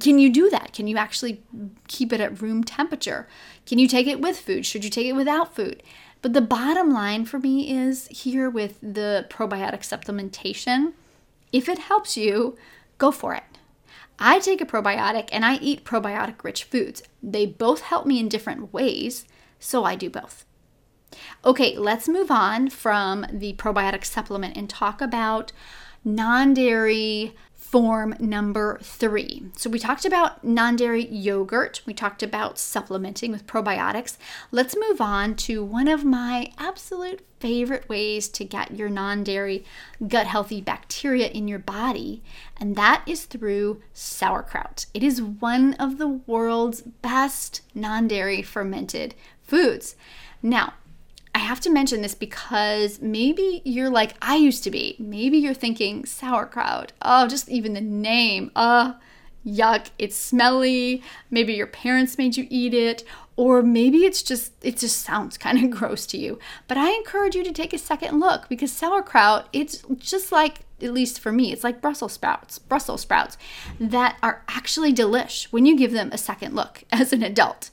can 0.00 0.18
you 0.18 0.32
do 0.32 0.50
that? 0.50 0.72
Can 0.72 0.88
you 0.88 0.96
actually 0.96 1.44
keep 1.86 2.12
it 2.12 2.20
at 2.20 2.42
room 2.42 2.64
temperature? 2.64 3.28
Can 3.66 3.78
you 3.78 3.86
take 3.86 4.08
it 4.08 4.20
with 4.20 4.40
food? 4.40 4.66
Should 4.66 4.82
you 4.82 4.90
take 4.90 5.06
it 5.06 5.12
without 5.12 5.54
food? 5.54 5.80
But 6.22 6.32
the 6.32 6.40
bottom 6.40 6.90
line 6.90 7.24
for 7.24 7.38
me 7.38 7.70
is 7.70 8.08
here 8.08 8.50
with 8.50 8.80
the 8.80 9.26
probiotic 9.30 9.82
supplementation, 9.82 10.92
if 11.52 11.68
it 11.68 11.78
helps 11.78 12.16
you, 12.16 12.56
go 12.98 13.12
for 13.12 13.32
it. 13.34 13.44
I 14.18 14.38
take 14.38 14.60
a 14.60 14.66
probiotic 14.66 15.28
and 15.32 15.44
I 15.44 15.56
eat 15.56 15.84
probiotic 15.84 16.42
rich 16.42 16.64
foods. 16.64 17.02
They 17.22 17.46
both 17.46 17.82
help 17.82 18.06
me 18.06 18.18
in 18.18 18.28
different 18.28 18.72
ways, 18.72 19.26
so 19.58 19.84
I 19.84 19.94
do 19.94 20.08
both. 20.08 20.44
Okay, 21.44 21.76
let's 21.76 22.08
move 22.08 22.30
on 22.30 22.70
from 22.70 23.26
the 23.30 23.54
probiotic 23.54 24.04
supplement 24.04 24.56
and 24.56 24.68
talk 24.68 25.00
about 25.00 25.52
non 26.04 26.54
dairy 26.54 27.34
form 27.70 28.14
number 28.20 28.78
three. 28.82 29.42
So, 29.56 29.68
we 29.68 29.78
talked 29.78 30.04
about 30.04 30.44
non 30.44 30.76
dairy 30.76 31.06
yogurt, 31.06 31.82
we 31.84 31.94
talked 31.94 32.22
about 32.22 32.58
supplementing 32.58 33.32
with 33.32 33.46
probiotics. 33.46 34.16
Let's 34.50 34.76
move 34.76 35.00
on 35.00 35.34
to 35.36 35.64
one 35.64 35.88
of 35.88 36.04
my 36.04 36.52
absolute 36.58 37.26
favorite 37.40 37.88
ways 37.88 38.28
to 38.28 38.44
get 38.44 38.76
your 38.76 38.88
non 38.88 39.24
dairy 39.24 39.64
gut 40.06 40.26
healthy 40.26 40.60
bacteria 40.60 41.28
in 41.28 41.48
your 41.48 41.58
body, 41.58 42.22
and 42.56 42.76
that 42.76 43.02
is 43.06 43.24
through 43.24 43.82
sauerkraut. 43.92 44.86
It 44.94 45.02
is 45.02 45.20
one 45.20 45.74
of 45.74 45.98
the 45.98 46.08
world's 46.08 46.82
best 46.82 47.62
non 47.74 48.06
dairy 48.08 48.42
fermented 48.42 49.14
foods. 49.42 49.96
Now, 50.42 50.74
I 51.36 51.40
have 51.40 51.60
to 51.60 51.70
mention 51.70 52.00
this 52.00 52.14
because 52.14 53.02
maybe 53.02 53.60
you're 53.66 53.90
like 53.90 54.14
I 54.22 54.36
used 54.36 54.64
to 54.64 54.70
be. 54.70 54.96
Maybe 54.98 55.36
you're 55.36 55.52
thinking 55.52 56.06
sauerkraut. 56.06 56.92
Oh, 57.02 57.28
just 57.28 57.50
even 57.50 57.74
the 57.74 57.82
name. 57.82 58.50
Uh, 58.56 58.94
yuck. 59.46 59.90
It's 59.98 60.16
smelly. 60.16 61.02
Maybe 61.30 61.52
your 61.52 61.66
parents 61.66 62.16
made 62.16 62.38
you 62.38 62.46
eat 62.48 62.72
it, 62.72 63.04
or 63.36 63.60
maybe 63.60 64.06
it's 64.06 64.22
just 64.22 64.52
it 64.62 64.78
just 64.78 65.02
sounds 65.02 65.36
kind 65.46 65.62
of 65.62 65.78
gross 65.78 66.06
to 66.06 66.16
you. 66.16 66.38
But 66.68 66.78
I 66.78 66.90
encourage 66.92 67.34
you 67.34 67.44
to 67.44 67.52
take 67.52 67.74
a 67.74 67.78
second 67.78 68.18
look 68.18 68.48
because 68.48 68.72
sauerkraut, 68.72 69.50
it's 69.52 69.82
just 69.98 70.32
like 70.32 70.60
at 70.80 70.94
least 70.94 71.20
for 71.20 71.32
me, 71.32 71.52
it's 71.52 71.62
like 71.62 71.82
Brussels 71.82 72.14
sprouts, 72.14 72.58
Brussels 72.58 73.02
sprouts 73.02 73.36
that 73.78 74.16
are 74.22 74.42
actually 74.48 74.94
delish 74.94 75.52
when 75.52 75.66
you 75.66 75.76
give 75.76 75.92
them 75.92 76.08
a 76.12 76.18
second 76.18 76.54
look 76.54 76.84
as 76.90 77.12
an 77.12 77.22
adult. 77.22 77.68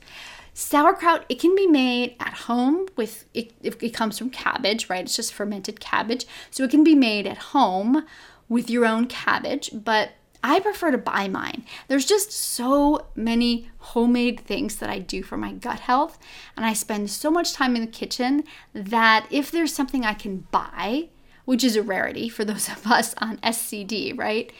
Sauerkraut, 0.54 1.26
it 1.30 1.40
can 1.40 1.56
be 1.56 1.68
made 1.68 2.16
at 2.20 2.34
home 2.34 2.88
with 2.96 3.26
it, 3.34 3.54
it 3.62 3.94
comes 3.94 4.18
from 4.18 4.30
cabbage, 4.30 4.90
right? 4.90 5.04
It's 5.04 5.16
just 5.16 5.34
fermented 5.34 5.80
cabbage. 5.80 6.26
So 6.52 6.64
it 6.64 6.72
can 6.72 6.84
be 6.84 6.96
made 6.96 7.26
at 7.26 7.38
home 7.38 8.06
with 8.50 8.70
your 8.70 8.86
own 8.86 9.08
cabbage, 9.08 9.72
but 9.74 10.12
I 10.44 10.60
prefer 10.60 10.92
to 10.92 10.98
buy 10.98 11.28
mine. 11.30 11.64
There's 11.88 12.06
just 12.06 12.32
so 12.32 13.08
many 13.16 13.70
homemade 13.78 14.42
things 14.42 14.76
that 14.76 14.90
I 14.90 15.00
do 15.00 15.24
for 15.24 15.38
my 15.38 15.54
gut 15.54 15.80
health, 15.80 16.20
and 16.58 16.66
I 16.66 16.74
spend 16.74 17.10
so 17.10 17.32
much 17.32 17.54
time 17.54 17.76
in 17.76 17.82
the 17.82 17.88
kitchen 17.88 18.44
that 18.74 19.26
if 19.32 19.50
there's 19.50 19.74
something 19.74 20.06
I 20.06 20.14
can 20.14 20.46
buy, 20.52 21.08
which 21.46 21.64
is 21.64 21.76
a 21.76 21.82
rarity 21.84 22.28
for 22.28 22.44
those 22.44 22.68
of 22.78 22.86
us 22.86 23.16
on 23.20 23.38
SCD, 23.38 24.18
right? 24.18 24.52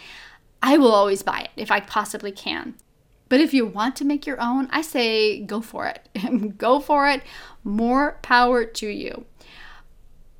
I 0.62 0.78
will 0.78 0.94
always 0.94 1.22
buy 1.22 1.42
it 1.42 1.52
if 1.58 1.70
I 1.70 1.82
possibly 1.82 2.32
can. 2.32 2.76
But 3.34 3.42
if 3.42 3.52
you 3.52 3.66
want 3.66 3.96
to 3.96 4.06
make 4.06 4.28
your 4.28 4.40
own, 4.40 4.68
I 4.70 4.84
say 4.84 5.40
go 5.40 5.60
for 5.60 5.88
it. 5.88 6.08
go 6.60 6.80
for 6.80 7.10
it. 7.10 7.24
More 7.64 8.20
power 8.22 8.64
to 8.64 8.88
you. 8.88 9.26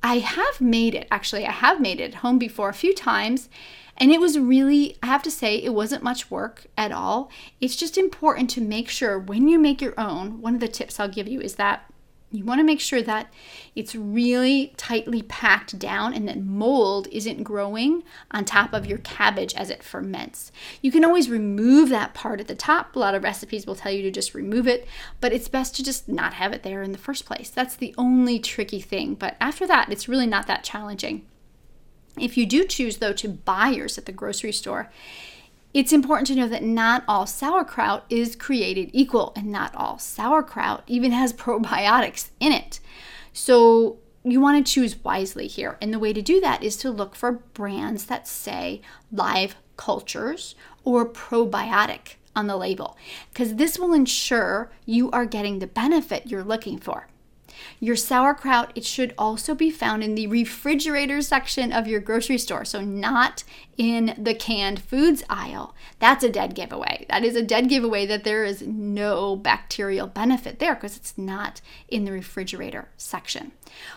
I 0.00 0.20
have 0.20 0.60
made 0.60 0.94
it, 0.94 1.08
actually, 1.10 1.44
I 1.44 1.50
have 1.50 1.80
made 1.80 1.98
it 1.98 2.14
home 2.14 2.38
before 2.38 2.68
a 2.68 2.72
few 2.72 2.94
times. 2.94 3.48
And 3.96 4.12
it 4.12 4.20
was 4.20 4.38
really, 4.38 4.96
I 5.02 5.06
have 5.06 5.24
to 5.24 5.30
say, 5.32 5.56
it 5.56 5.74
wasn't 5.74 6.04
much 6.04 6.30
work 6.30 6.66
at 6.78 6.92
all. 6.92 7.32
It's 7.60 7.74
just 7.74 7.98
important 7.98 8.48
to 8.50 8.60
make 8.60 8.88
sure 8.88 9.18
when 9.18 9.48
you 9.48 9.58
make 9.58 9.82
your 9.82 9.98
own, 9.98 10.40
one 10.40 10.54
of 10.54 10.60
the 10.60 10.68
tips 10.68 11.00
I'll 11.00 11.08
give 11.08 11.26
you 11.26 11.40
is 11.40 11.56
that 11.56 11.92
you 12.36 12.44
want 12.44 12.58
to 12.58 12.64
make 12.64 12.80
sure 12.80 13.02
that 13.02 13.32
it's 13.74 13.94
really 13.94 14.72
tightly 14.76 15.22
packed 15.22 15.78
down 15.78 16.14
and 16.14 16.28
that 16.28 16.42
mold 16.42 17.08
isn't 17.10 17.42
growing 17.42 18.02
on 18.30 18.44
top 18.44 18.72
of 18.72 18.86
your 18.86 18.98
cabbage 18.98 19.54
as 19.54 19.70
it 19.70 19.82
ferments. 19.82 20.52
You 20.82 20.90
can 20.90 21.04
always 21.04 21.30
remove 21.30 21.88
that 21.90 22.14
part 22.14 22.40
at 22.40 22.48
the 22.48 22.54
top. 22.54 22.94
A 22.94 22.98
lot 22.98 23.14
of 23.14 23.22
recipes 23.22 23.66
will 23.66 23.74
tell 23.74 23.92
you 23.92 24.02
to 24.02 24.10
just 24.10 24.34
remove 24.34 24.66
it, 24.66 24.86
but 25.20 25.32
it's 25.32 25.48
best 25.48 25.76
to 25.76 25.84
just 25.84 26.08
not 26.08 26.34
have 26.34 26.52
it 26.52 26.62
there 26.62 26.82
in 26.82 26.92
the 26.92 26.98
first 26.98 27.24
place. 27.24 27.50
That's 27.50 27.76
the 27.76 27.94
only 27.96 28.38
tricky 28.38 28.80
thing. 28.80 29.14
But 29.14 29.36
after 29.40 29.66
that, 29.66 29.90
it's 29.90 30.08
really 30.08 30.26
not 30.26 30.46
that 30.46 30.64
challenging. 30.64 31.26
If 32.18 32.36
you 32.36 32.46
do 32.46 32.64
choose, 32.64 32.98
though, 32.98 33.12
to 33.14 33.28
buy 33.28 33.70
yours 33.70 33.98
at 33.98 34.06
the 34.06 34.12
grocery 34.12 34.52
store, 34.52 34.90
it's 35.74 35.92
important 35.92 36.28
to 36.28 36.36
know 36.36 36.48
that 36.48 36.62
not 36.62 37.02
all 37.08 37.26
sauerkraut 37.26 38.04
is 38.08 38.36
created 38.36 38.90
equal, 38.92 39.32
and 39.34 39.46
not 39.50 39.74
all 39.74 39.98
sauerkraut 39.98 40.84
even 40.86 41.10
has 41.10 41.32
probiotics 41.34 42.30
in 42.40 42.52
it. 42.52 42.78
So 43.32 43.98
you 44.22 44.40
want 44.40 44.64
to 44.64 44.72
choose 44.72 45.02
wisely 45.04 45.48
here. 45.48 45.76
And 45.82 45.92
the 45.92 45.98
way 45.98 46.12
to 46.12 46.22
do 46.22 46.40
that 46.40 46.62
is 46.62 46.76
to 46.78 46.90
look 46.90 47.14
for 47.14 47.32
brands 47.32 48.06
that 48.06 48.26
say 48.26 48.80
live 49.12 49.56
cultures 49.76 50.54
or 50.84 51.06
probiotic 51.06 52.14
on 52.36 52.46
the 52.46 52.56
label, 52.56 52.96
because 53.32 53.56
this 53.56 53.78
will 53.78 53.92
ensure 53.92 54.70
you 54.86 55.10
are 55.10 55.26
getting 55.26 55.58
the 55.58 55.66
benefit 55.66 56.26
you're 56.26 56.44
looking 56.44 56.78
for. 56.78 57.08
Your 57.80 57.96
sauerkraut, 57.96 58.72
it 58.74 58.84
should 58.84 59.14
also 59.18 59.54
be 59.54 59.70
found 59.70 60.02
in 60.02 60.14
the 60.14 60.26
refrigerator 60.26 61.22
section 61.22 61.72
of 61.72 61.86
your 61.86 62.00
grocery 62.00 62.38
store, 62.38 62.64
so 62.64 62.80
not 62.80 63.44
in 63.76 64.14
the 64.16 64.34
canned 64.34 64.80
foods 64.82 65.22
aisle. 65.28 65.74
That's 65.98 66.24
a 66.24 66.30
dead 66.30 66.54
giveaway. 66.54 67.06
That 67.08 67.24
is 67.24 67.36
a 67.36 67.42
dead 67.42 67.68
giveaway 67.68 68.06
that 68.06 68.24
there 68.24 68.44
is 68.44 68.62
no 68.62 69.36
bacterial 69.36 70.06
benefit 70.06 70.58
there 70.58 70.74
because 70.74 70.96
it's 70.96 71.18
not 71.18 71.60
in 71.88 72.04
the 72.04 72.12
refrigerator 72.12 72.88
section. 72.96 73.52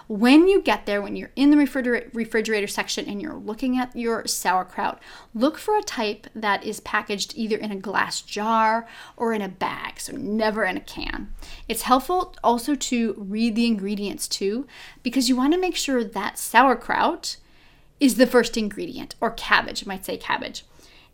When 0.08 0.48
you 0.48 0.62
get 0.62 0.86
there, 0.86 1.02
when 1.02 1.16
you're 1.16 1.32
in 1.36 1.52
the 1.52 1.58
refrigerator, 1.58 2.10
refrigerator 2.14 2.68
section 2.68 3.06
and 3.06 3.22
you're 3.22 3.36
looking 3.36 3.78
at 3.78 3.96
your 3.96 4.26
sauerkraut, 4.26 5.02
look 5.34 5.58
for 5.58 5.78
a 5.78 5.84
type 5.84 6.28
that 6.36 6.64
is 6.64 6.80
packaged 6.80 7.34
either 7.36 7.58
in 7.58 7.72
a 7.72 7.76
glass 7.76 8.22
jar 8.22 8.88
or 9.16 9.34
in 9.34 9.42
a 9.42 9.50
bag, 9.50 10.00
so 10.00 10.16
never 10.16 10.64
in 10.64 10.78
a 10.78 10.82
can. 10.82 11.34
It's 11.68 11.84
helpful 11.84 12.36
also 12.44 12.76
to 12.76 13.16
read 13.18 13.56
the 13.56 13.66
ingredients 13.66 14.28
too, 14.28 14.68
because 15.04 15.30
you 15.30 15.36
want 15.36 15.54
to 15.54 15.60
make 15.60 15.76
sure 15.76 16.04
that 16.04 16.38
sauerkraut 16.38 17.38
is 18.00 18.16
the 18.16 18.28
first 18.28 18.58
ingredient, 18.58 19.16
or 19.20 19.32
cabbage, 19.32 19.84
I 19.84 19.88
might 19.88 20.06
say 20.06 20.18
cabbage. 20.18 20.64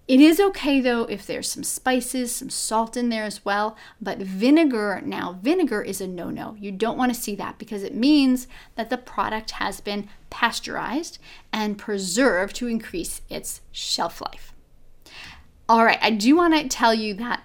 It 0.06 0.20
is 0.20 0.39
okay 0.39 0.82
though 0.82 1.04
if 1.04 1.26
there's 1.26 1.50
some 1.50 1.63
spices, 1.63 2.36
some 2.36 2.50
salt 2.50 2.98
in 2.98 3.08
there 3.08 3.24
as 3.24 3.46
well, 3.46 3.78
but 4.02 4.18
vinegar, 4.18 5.02
now 5.04 5.39
vinegar 5.42 5.82
is 5.82 6.02
a 6.02 6.08
no 6.08 6.30
no. 6.30 6.56
You 6.60 6.72
don't 6.72 6.98
want 6.98 7.13
to 7.13 7.20
see 7.20 7.36
that 7.36 7.58
because 7.58 7.84
it 7.84 7.96
means 7.96 8.48
that 8.76 8.89
the 8.89 8.98
product 8.98 9.52
has 9.52 9.80
been 9.80 10.10
pasteurized 10.30 11.20
and 11.54 11.78
preserved 11.78 12.56
to 12.58 12.68
increase 12.68 13.22
its 13.30 13.62
shelf 13.72 14.20
life. 14.20 14.54
All 15.70 15.86
right, 15.86 16.00
I 16.02 16.10
do 16.10 16.36
want 16.36 16.54
to 16.54 16.68
tell 16.68 16.94
you 16.94 17.13
that 17.16 17.44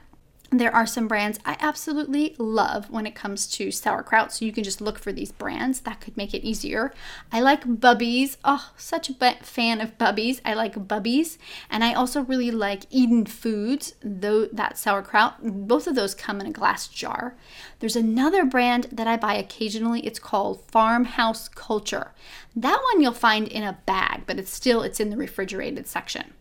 there 0.50 0.74
are 0.74 0.87
some 0.87 1.08
brands 1.08 1.38
I 1.44 1.56
absolutely 1.61 2.34
love 2.38 2.88
when 2.90 3.06
it 3.06 3.14
comes 3.14 3.46
to 3.48 3.70
sauerkraut, 3.70 4.32
so 4.32 4.46
you 4.46 4.52
can 4.52 4.64
just 4.64 4.80
look 4.80 4.98
for 4.98 5.12
these 5.12 5.30
brands. 5.30 5.80
That 5.80 6.00
could 6.00 6.16
make 6.16 6.32
it 6.32 6.46
easier. 6.46 6.92
I 7.30 7.40
like 7.40 7.80
Bubby's. 7.80 8.38
Oh, 8.44 8.70
such 8.76 9.11
a 9.11 9.14
fan 9.42 9.82
of 9.82 9.98
Bubby's. 9.98 10.40
I 10.46 10.54
like 10.54 10.88
Bubby's, 10.88 11.38
and 11.68 11.84
I 11.84 11.92
also 11.92 12.22
really 12.22 12.50
like 12.50 12.84
Eden 12.88 13.26
Foods, 13.26 13.94
though 14.02 14.46
that 14.46 14.78
sauerkraut. 14.78 15.37
Both 15.42 15.87
of 15.87 15.94
those 15.94 16.14
come 16.14 16.40
in 16.40 16.46
a 16.46 16.52
glass 16.52 16.88
jar. 16.88 17.34
There's 17.80 17.96
another 17.96 18.46
brand 18.46 18.88
that 18.90 19.06
I 19.06 19.18
buy 19.18 19.34
occasionally. 19.34 20.06
It's 20.06 20.18
called 20.18 20.64
Farmhouse 20.70 21.48
Culture. 21.48 22.12
That 22.56 22.80
one 22.92 23.02
you'll 23.02 23.12
find 23.12 23.48
in 23.48 23.64
a 23.64 23.78
bag, 23.84 24.22
but 24.26 24.38
it's 24.38 24.52
still 24.52 24.82
it's 24.82 24.98
in 24.98 25.11
the 25.11 25.16
refrigerated 25.18 25.87
section. 25.87 26.32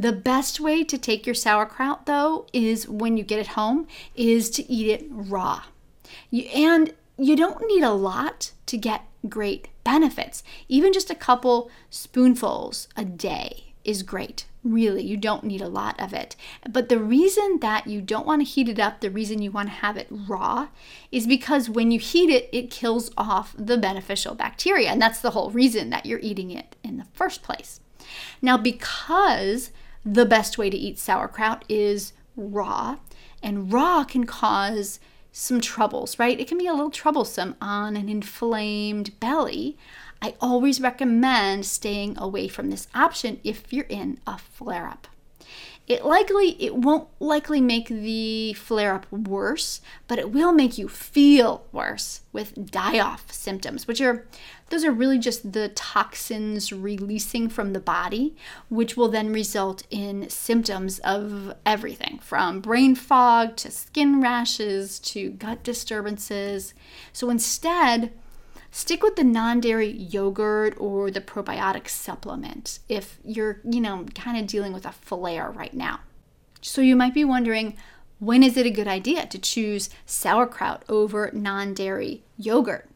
The 0.00 0.12
best 0.14 0.60
way 0.60 0.82
to 0.82 0.96
take 0.96 1.26
your 1.26 1.34
sauerkraut, 1.34 2.06
though, 2.06 2.46
is 2.54 2.88
when 2.88 3.18
you 3.18 3.22
get 3.22 3.38
it 3.38 3.48
home, 3.48 3.86
is 4.14 4.48
to 4.52 4.66
eat 4.72 4.88
it 4.88 5.06
raw. 5.10 5.64
You, 6.30 6.44
and 6.54 6.94
you 7.18 7.36
don't 7.36 7.66
need 7.66 7.82
a 7.82 7.92
lot 7.92 8.52
to 8.64 8.78
get 8.78 9.04
great 9.28 9.68
benefits. 9.84 10.42
Even 10.70 10.94
just 10.94 11.10
a 11.10 11.14
couple 11.14 11.70
spoonfuls 11.90 12.88
a 12.96 13.04
day 13.04 13.74
is 13.84 14.02
great. 14.02 14.46
Really, 14.64 15.02
you 15.02 15.18
don't 15.18 15.44
need 15.44 15.60
a 15.60 15.68
lot 15.68 16.00
of 16.00 16.14
it. 16.14 16.34
But 16.66 16.88
the 16.88 16.98
reason 16.98 17.58
that 17.60 17.86
you 17.86 18.00
don't 18.00 18.26
want 18.26 18.40
to 18.40 18.50
heat 18.50 18.70
it 18.70 18.78
up, 18.78 19.00
the 19.00 19.10
reason 19.10 19.42
you 19.42 19.50
want 19.50 19.68
to 19.68 19.74
have 19.74 19.98
it 19.98 20.08
raw, 20.10 20.68
is 21.12 21.26
because 21.26 21.68
when 21.68 21.90
you 21.90 21.98
heat 21.98 22.30
it, 22.30 22.48
it 22.52 22.70
kills 22.70 23.10
off 23.18 23.54
the 23.58 23.76
beneficial 23.76 24.34
bacteria. 24.34 24.88
And 24.88 25.02
that's 25.02 25.20
the 25.20 25.32
whole 25.32 25.50
reason 25.50 25.90
that 25.90 26.06
you're 26.06 26.20
eating 26.20 26.50
it 26.50 26.74
in 26.82 26.96
the 26.96 27.06
first 27.12 27.42
place. 27.42 27.80
Now, 28.40 28.56
because 28.56 29.72
the 30.04 30.26
best 30.26 30.58
way 30.58 30.70
to 30.70 30.76
eat 30.76 30.98
sauerkraut 30.98 31.64
is 31.68 32.12
raw, 32.36 32.96
and 33.42 33.72
raw 33.72 34.04
can 34.04 34.24
cause 34.24 35.00
some 35.32 35.60
troubles, 35.60 36.18
right? 36.18 36.40
It 36.40 36.48
can 36.48 36.58
be 36.58 36.66
a 36.66 36.72
little 36.72 36.90
troublesome 36.90 37.56
on 37.60 37.96
an 37.96 38.08
inflamed 38.08 39.18
belly. 39.20 39.76
I 40.20 40.34
always 40.40 40.80
recommend 40.80 41.66
staying 41.66 42.18
away 42.18 42.48
from 42.48 42.70
this 42.70 42.88
option 42.94 43.40
if 43.44 43.72
you're 43.72 43.86
in 43.88 44.18
a 44.26 44.38
flare 44.38 44.88
up. 44.88 45.06
It 45.90 46.04
likely 46.04 46.50
it 46.62 46.76
won't 46.76 47.08
likely 47.18 47.60
make 47.60 47.88
the 47.88 48.52
flare 48.52 48.94
up 48.94 49.10
worse, 49.10 49.80
but 50.06 50.20
it 50.20 50.30
will 50.30 50.52
make 50.52 50.78
you 50.78 50.88
feel 50.88 51.66
worse 51.72 52.20
with 52.32 52.70
die 52.70 53.00
off 53.00 53.32
symptoms, 53.32 53.88
which 53.88 54.00
are 54.00 54.24
those 54.68 54.84
are 54.84 54.92
really 54.92 55.18
just 55.18 55.52
the 55.52 55.70
toxins 55.70 56.72
releasing 56.72 57.48
from 57.48 57.72
the 57.72 57.80
body, 57.80 58.36
which 58.68 58.96
will 58.96 59.08
then 59.08 59.32
result 59.32 59.82
in 59.90 60.30
symptoms 60.30 61.00
of 61.00 61.54
everything 61.66 62.20
from 62.22 62.60
brain 62.60 62.94
fog 62.94 63.56
to 63.56 63.70
skin 63.72 64.20
rashes 64.20 65.00
to 65.00 65.30
gut 65.30 65.64
disturbances. 65.64 66.72
So 67.12 67.30
instead, 67.30 68.12
stick 68.70 69.02
with 69.02 69.16
the 69.16 69.24
non-dairy 69.24 69.90
yogurt 69.90 70.74
or 70.78 71.10
the 71.10 71.20
probiotic 71.20 71.88
supplement 71.88 72.78
if 72.88 73.18
you're, 73.24 73.60
you 73.64 73.80
know, 73.80 74.06
kind 74.14 74.38
of 74.38 74.46
dealing 74.46 74.72
with 74.72 74.86
a 74.86 74.92
flare 74.92 75.50
right 75.50 75.74
now. 75.74 76.00
So 76.60 76.80
you 76.80 76.96
might 76.96 77.14
be 77.14 77.24
wondering, 77.24 77.76
when 78.18 78.42
is 78.42 78.56
it 78.56 78.66
a 78.66 78.70
good 78.70 78.88
idea 78.88 79.26
to 79.26 79.38
choose 79.38 79.90
sauerkraut 80.06 80.84
over 80.88 81.30
non-dairy 81.32 82.22
yogurt? 82.36 82.86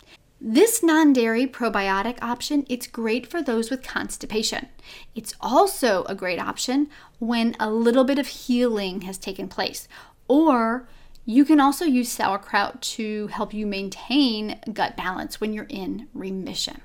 This 0.41 0.83
non-dairy 0.83 1.47
probiotic 1.47 2.23
option, 2.23 2.67
it's 2.69 2.87
great 2.87 3.27
for 3.27 3.41
those 3.41 3.71
with 3.71 3.83
constipation. 3.83 4.69
It's 5.15 5.35
also 5.41 6.05
a 6.05 6.15
great 6.15 6.39
option 6.39 6.91
when 7.19 7.57
a 7.59 7.71
little 7.71 8.05
bit 8.05 8.19
of 8.19 8.27
healing 8.27 9.03
has 9.03 9.17
taken 9.17 9.49
place 9.49 9.89
or 10.29 10.87
you 11.27 11.45
can 11.45 11.61
also 11.61 11.85
use 11.85 12.11
sauerkraut 12.11 12.83
to 12.83 13.29
help 13.29 13.55
you 13.55 13.67
maintain 13.67 14.61
gut 14.73 14.97
balance 14.97 15.41
when 15.41 15.53
you're 15.53 15.67
in 15.69 16.09
remission. 16.13 16.81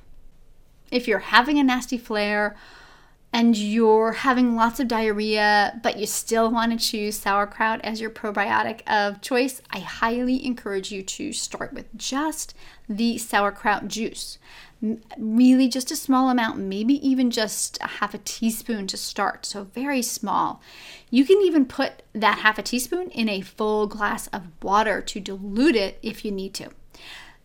If 0.91 1.07
you're 1.07 1.19
having 1.19 1.59
a 1.59 1.63
nasty 1.63 1.97
flare 1.97 2.55
and 3.31 3.55
you're 3.55 4.13
having 4.13 4.55
lots 4.55 4.79
of 4.79 4.87
diarrhea, 4.87 5.79
but 5.83 5.97
you 5.97 6.07
still 6.07 6.49
want 6.49 6.71
to 6.71 6.87
choose 6.87 7.17
sauerkraut 7.17 7.79
as 7.83 8.01
your 8.01 8.09
probiotic 8.09 8.81
of 8.87 9.21
choice, 9.21 9.61
I 9.69 9.79
highly 9.79 10.43
encourage 10.43 10.91
you 10.91 11.03
to 11.03 11.31
start 11.33 11.73
with 11.73 11.85
just 11.95 12.55
the 12.87 13.17
sauerkraut 13.17 13.87
juice 13.87 14.39
really 15.17 15.67
just 15.67 15.91
a 15.91 15.95
small 15.95 16.29
amount, 16.29 16.59
maybe 16.59 17.05
even 17.07 17.31
just 17.31 17.77
a 17.81 17.87
half 17.87 18.13
a 18.13 18.19
teaspoon 18.19 18.87
to 18.87 18.97
start, 18.97 19.45
so 19.45 19.65
very 19.65 20.01
small. 20.01 20.61
You 21.09 21.25
can 21.25 21.41
even 21.41 21.65
put 21.65 22.03
that 22.13 22.39
half 22.39 22.57
a 22.57 22.63
teaspoon 22.63 23.09
in 23.11 23.27
a 23.27 23.41
full 23.41 23.87
glass 23.87 24.27
of 24.27 24.47
water 24.61 25.01
to 25.01 25.19
dilute 25.19 25.75
it 25.75 25.99
if 26.01 26.23
you 26.23 26.31
need 26.31 26.53
to. 26.55 26.69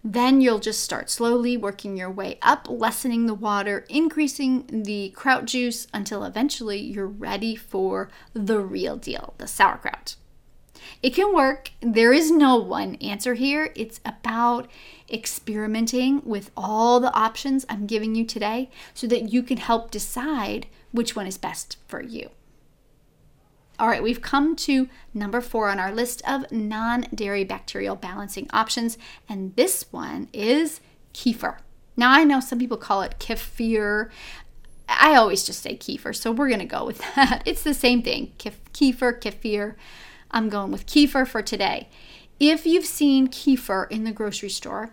Then 0.07 0.43
you'll 0.43 0.59
just 0.59 0.83
start 0.83 1.09
slowly 1.09 1.57
working 1.57 1.97
your 1.97 2.11
way 2.11 2.39
up, 2.43 2.69
lessening 2.69 3.27
the 3.27 3.33
water, 3.35 3.87
increasing 3.89 4.67
the 4.85 5.09
kraut 5.17 5.47
juice 5.47 5.87
until 5.95 6.25
eventually 6.25 6.79
you're 6.79 7.07
ready 7.07 7.57
for 7.57 8.11
the 8.35 8.61
real 8.61 8.97
deal, 8.97 9.33
the 9.39 9.47
sauerkraut. 9.47 10.17
It 11.03 11.15
can 11.15 11.35
work. 11.35 11.71
There 11.81 12.13
is 12.13 12.31
no 12.31 12.57
one 12.57 12.97
answer 12.97 13.35
here. 13.35 13.73
It's 13.75 14.01
about 14.05 14.71
experimenting 15.11 16.23
with 16.25 16.51
all 16.57 17.01
the 17.01 17.13
options 17.15 17.67
I'm 17.69 17.87
giving 17.87 18.15
you 18.15 18.25
today 18.25 18.71
so 18.95 19.07
that 19.07 19.33
you 19.33 19.43
can 19.43 19.59
help 19.59 19.91
decide 19.91 20.67
which 20.93 21.15
one 21.15 21.27
is 21.27 21.39
best 21.39 21.77
for 21.87 22.03
you. 22.03 22.31
All 23.79 23.89
right, 23.89 24.03
we've 24.03 24.23
come 24.23 24.55
to 24.57 24.89
number 25.13 25.41
four 25.41 25.69
on 25.69 25.81
our 25.81 25.93
list 25.93 26.23
of 26.29 26.51
non 26.53 27.07
dairy 27.13 27.43
bacterial 27.43 27.97
balancing 27.97 28.49
options, 28.53 28.97
and 29.29 29.55
this 29.57 29.87
one 29.91 30.29
is 30.33 30.81
kefir. 31.13 31.59
Now, 31.97 32.13
I 32.13 32.23
know 32.23 32.39
some 32.39 32.59
people 32.59 32.77
call 32.77 33.03
it 33.03 33.17
kefir. 33.19 34.11
I 34.89 35.17
always 35.17 35.45
just 35.45 35.63
say 35.63 35.77
kefir, 35.77 36.15
so 36.15 36.31
we're 36.31 36.51
gonna 36.51 36.67
go 36.67 36.85
with 36.87 36.99
that. 37.17 37.43
It's 37.47 37.65
the 37.65 37.75
same 37.75 38.03
thing 38.03 38.33
kefir, 38.39 39.21
kefir. 39.21 39.75
I'm 40.35 40.49
going 40.49 40.73
with 40.73 40.87
kefir 40.87 41.29
for 41.29 41.43
today. 41.43 41.89
If 42.41 42.67
you've 42.67 42.85
seen 42.85 43.29
kefir 43.29 43.89
in 43.89 44.03
the 44.03 44.11
grocery 44.11 44.49
store, 44.49 44.93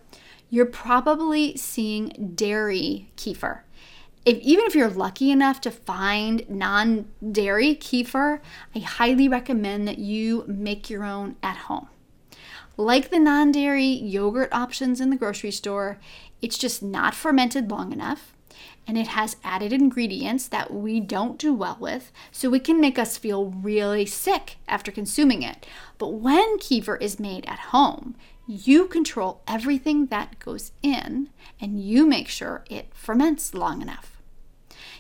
you're 0.51 0.67
probably 0.67 1.57
seeing 1.57 2.33
dairy 2.35 3.09
kefir. 3.17 3.61
If, 4.23 4.37
even 4.37 4.65
if 4.65 4.75
you're 4.75 4.87
lucky 4.87 5.31
enough 5.31 5.59
to 5.61 5.71
find 5.71 6.47
non 6.47 7.07
dairy 7.31 7.75
kefir, 7.75 8.39
I 8.75 8.79
highly 8.79 9.27
recommend 9.27 9.87
that 9.87 9.97
you 9.97 10.45
make 10.47 10.91
your 10.91 11.03
own 11.03 11.37
at 11.41 11.57
home. 11.57 11.87
Like 12.77 13.09
the 13.09 13.17
non 13.17 13.51
dairy 13.51 13.87
yogurt 13.87 14.53
options 14.53 15.01
in 15.01 15.09
the 15.09 15.15
grocery 15.15 15.51
store, 15.51 15.97
it's 16.43 16.57
just 16.57 16.83
not 16.83 17.15
fermented 17.15 17.71
long 17.71 17.91
enough 17.91 18.35
and 18.91 18.97
it 18.97 19.07
has 19.07 19.37
added 19.41 19.71
ingredients 19.71 20.49
that 20.49 20.73
we 20.73 20.99
don't 20.99 21.37
do 21.37 21.53
well 21.53 21.77
with, 21.79 22.11
so 22.29 22.53
it 22.53 22.65
can 22.65 22.81
make 22.81 22.99
us 22.99 23.17
feel 23.17 23.45
really 23.45 24.05
sick 24.05 24.57
after 24.67 24.91
consuming 24.91 25.43
it. 25.43 25.65
But 25.97 26.09
when 26.09 26.57
kefir 26.57 27.01
is 27.01 27.17
made 27.17 27.45
at 27.45 27.71
home, 27.71 28.15
you 28.45 28.87
control 28.87 29.43
everything 29.47 30.07
that 30.07 30.39
goes 30.39 30.73
in 30.83 31.29
and 31.61 31.79
you 31.79 32.05
make 32.05 32.27
sure 32.27 32.65
it 32.69 32.93
ferments 32.93 33.53
long 33.53 33.81
enough. 33.81 34.21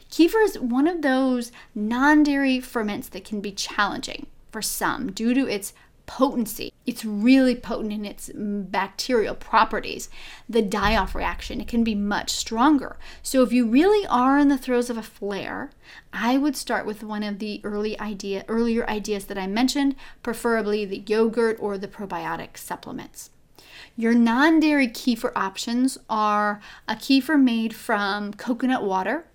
Kefir 0.09 0.41
is 0.41 0.57
one 0.57 0.87
of 0.87 1.01
those 1.01 1.51
non 1.75 2.23
dairy 2.23 2.61
ferments 2.61 3.09
that 3.09 3.25
can 3.25 3.41
be 3.41 3.51
challenging 3.51 4.27
for 4.53 4.61
some 4.61 5.11
due 5.11 5.33
to 5.33 5.49
its 5.49 5.73
potency. 6.17 6.73
It's 6.85 7.05
really 7.05 7.55
potent 7.55 7.93
in 7.93 8.03
its 8.03 8.29
bacterial 8.35 9.33
properties. 9.33 10.09
The 10.49 10.61
die 10.61 10.97
off 10.97 11.15
reaction, 11.15 11.61
it 11.61 11.69
can 11.69 11.85
be 11.85 11.95
much 11.95 12.31
stronger. 12.31 12.97
So 13.23 13.43
if 13.43 13.53
you 13.53 13.65
really 13.65 14.05
are 14.07 14.37
in 14.37 14.49
the 14.49 14.57
throes 14.57 14.89
of 14.89 14.97
a 14.97 15.03
flare, 15.03 15.71
I 16.11 16.37
would 16.37 16.57
start 16.57 16.85
with 16.85 17.01
one 17.01 17.23
of 17.23 17.39
the 17.39 17.61
early 17.63 17.97
idea 17.97 18.43
earlier 18.49 18.85
ideas 18.89 19.25
that 19.25 19.37
I 19.37 19.47
mentioned, 19.47 19.95
preferably 20.21 20.83
the 20.83 21.01
yogurt 21.07 21.55
or 21.61 21.77
the 21.77 21.87
probiotic 21.87 22.57
supplements. 22.57 23.29
Your 23.95 24.13
non 24.13 24.59
dairy 24.59 24.89
kefir 24.89 25.31
options 25.33 25.97
are 26.09 26.59
a 26.89 26.95
kefir 26.95 27.41
made 27.41 27.73
from 27.73 28.33
coconut 28.33 28.83
water, 28.83 29.27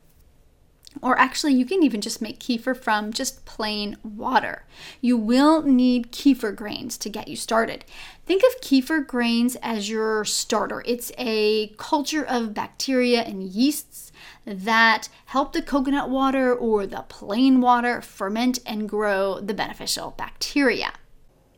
or 1.02 1.18
actually, 1.18 1.54
you 1.54 1.64
can 1.64 1.82
even 1.82 2.00
just 2.00 2.22
make 2.22 2.38
kefir 2.38 2.76
from 2.76 3.12
just 3.12 3.44
plain 3.44 3.96
water. 4.02 4.64
You 5.00 5.16
will 5.16 5.62
need 5.62 6.12
kefir 6.12 6.54
grains 6.54 6.96
to 6.98 7.10
get 7.10 7.28
you 7.28 7.36
started. 7.36 7.84
Think 8.24 8.42
of 8.42 8.60
kefir 8.60 9.06
grains 9.06 9.56
as 9.62 9.88
your 9.88 10.24
starter. 10.24 10.82
It's 10.86 11.12
a 11.18 11.68
culture 11.76 12.24
of 12.24 12.54
bacteria 12.54 13.22
and 13.22 13.42
yeasts 13.42 14.12
that 14.44 15.08
help 15.26 15.52
the 15.52 15.62
coconut 15.62 16.08
water 16.08 16.54
or 16.54 16.86
the 16.86 17.04
plain 17.08 17.60
water 17.60 18.00
ferment 18.00 18.60
and 18.64 18.88
grow 18.88 19.40
the 19.40 19.54
beneficial 19.54 20.14
bacteria. 20.16 20.92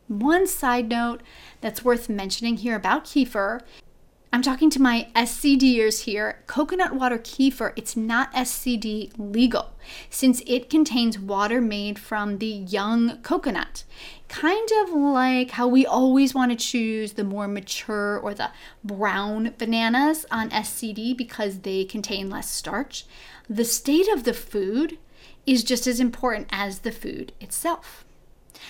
One 0.08 0.46
side 0.46 0.88
note 0.88 1.22
that's 1.60 1.84
worth 1.84 2.08
mentioning 2.08 2.56
here 2.56 2.76
about 2.76 3.04
kefir 3.04 3.60
I'm 4.30 4.42
talking 4.42 4.68
to 4.70 4.82
my 4.82 5.08
SCDers 5.16 6.02
here. 6.02 6.42
Coconut 6.46 6.94
water 6.94 7.18
kefir, 7.18 7.72
it's 7.76 7.96
not 7.96 8.32
SCD 8.34 9.10
legal 9.16 9.72
since 10.10 10.42
it 10.46 10.68
contains 10.68 11.18
water 11.18 11.62
made 11.62 11.98
from 11.98 12.36
the 12.36 12.46
young 12.46 13.22
coconut. 13.22 13.84
Kind 14.28 14.68
of 14.82 14.90
like 14.90 15.52
how 15.52 15.66
we 15.66 15.86
always 15.86 16.34
want 16.34 16.50
to 16.50 16.56
choose 16.56 17.14
the 17.14 17.24
more 17.24 17.48
mature 17.48 18.18
or 18.18 18.34
the 18.34 18.50
brown 18.84 19.54
bananas 19.56 20.26
on 20.30 20.50
SCD 20.50 21.16
because 21.16 21.60
they 21.60 21.86
contain 21.86 22.28
less 22.28 22.50
starch. 22.50 23.06
The 23.48 23.64
state 23.64 24.08
of 24.08 24.24
the 24.24 24.34
food 24.34 24.98
is 25.46 25.64
just 25.64 25.86
as 25.86 26.00
important 26.00 26.48
as 26.52 26.80
the 26.80 26.92
food 26.92 27.32
itself. 27.40 28.04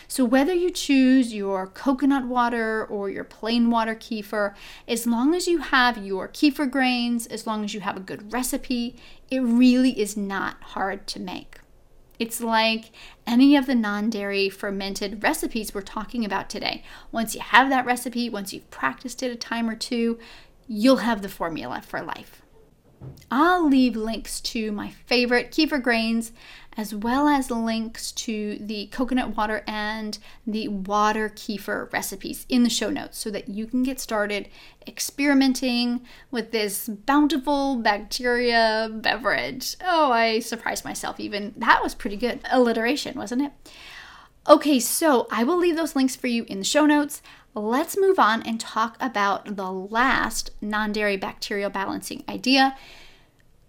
So, 0.06 0.24
whether 0.24 0.52
you 0.52 0.70
choose 0.70 1.34
your 1.34 1.66
coconut 1.66 2.26
water 2.26 2.84
or 2.84 3.10
your 3.10 3.24
plain 3.24 3.70
water 3.70 3.94
kefir, 3.94 4.54
as 4.86 5.06
long 5.06 5.34
as 5.34 5.46
you 5.46 5.58
have 5.58 5.98
your 5.98 6.28
kefir 6.28 6.70
grains, 6.70 7.26
as 7.26 7.46
long 7.46 7.64
as 7.64 7.74
you 7.74 7.80
have 7.80 7.96
a 7.96 8.00
good 8.00 8.32
recipe, 8.32 8.96
it 9.30 9.40
really 9.40 9.98
is 9.98 10.16
not 10.16 10.62
hard 10.62 11.06
to 11.08 11.20
make. 11.20 11.58
It's 12.18 12.40
like 12.40 12.90
any 13.26 13.54
of 13.56 13.66
the 13.66 13.74
non 13.74 14.10
dairy 14.10 14.48
fermented 14.48 15.22
recipes 15.22 15.72
we're 15.72 15.82
talking 15.82 16.24
about 16.24 16.50
today. 16.50 16.82
Once 17.12 17.34
you 17.34 17.40
have 17.40 17.68
that 17.70 17.86
recipe, 17.86 18.28
once 18.28 18.52
you've 18.52 18.70
practiced 18.70 19.22
it 19.22 19.30
a 19.30 19.36
time 19.36 19.70
or 19.70 19.76
two, 19.76 20.18
you'll 20.66 20.98
have 20.98 21.22
the 21.22 21.28
formula 21.28 21.80
for 21.80 22.02
life. 22.02 22.42
I'll 23.30 23.68
leave 23.68 23.96
links 23.96 24.40
to 24.40 24.72
my 24.72 24.90
favorite 24.90 25.50
kefir 25.50 25.82
grains 25.82 26.32
as 26.78 26.94
well 26.94 27.26
as 27.26 27.50
links 27.50 28.12
to 28.12 28.56
the 28.60 28.86
coconut 28.86 29.36
water 29.36 29.64
and 29.66 30.16
the 30.46 30.68
water 30.68 31.28
kefir 31.28 31.92
recipes 31.92 32.46
in 32.48 32.62
the 32.62 32.70
show 32.70 32.88
notes 32.88 33.18
so 33.18 33.30
that 33.30 33.48
you 33.48 33.66
can 33.66 33.82
get 33.82 33.98
started 33.98 34.48
experimenting 34.86 36.00
with 36.30 36.52
this 36.52 36.88
bountiful 36.88 37.76
bacteria 37.76 38.88
beverage. 38.92 39.76
Oh, 39.84 40.12
I 40.12 40.38
surprised 40.38 40.84
myself 40.84 41.18
even. 41.18 41.52
That 41.56 41.82
was 41.82 41.96
pretty 41.96 42.16
good. 42.16 42.40
Alliteration, 42.50 43.18
wasn't 43.18 43.42
it? 43.42 43.52
Okay, 44.48 44.78
so 44.78 45.26
I 45.30 45.42
will 45.42 45.58
leave 45.58 45.76
those 45.76 45.96
links 45.96 46.14
for 46.14 46.28
you 46.28 46.44
in 46.44 46.60
the 46.60 46.64
show 46.64 46.86
notes. 46.86 47.20
Let's 47.58 47.98
move 47.98 48.18
on 48.18 48.42
and 48.42 48.60
talk 48.60 48.96
about 49.00 49.56
the 49.56 49.70
last 49.70 50.50
non 50.60 50.92
dairy 50.92 51.16
bacterial 51.16 51.70
balancing 51.70 52.24
idea 52.28 52.76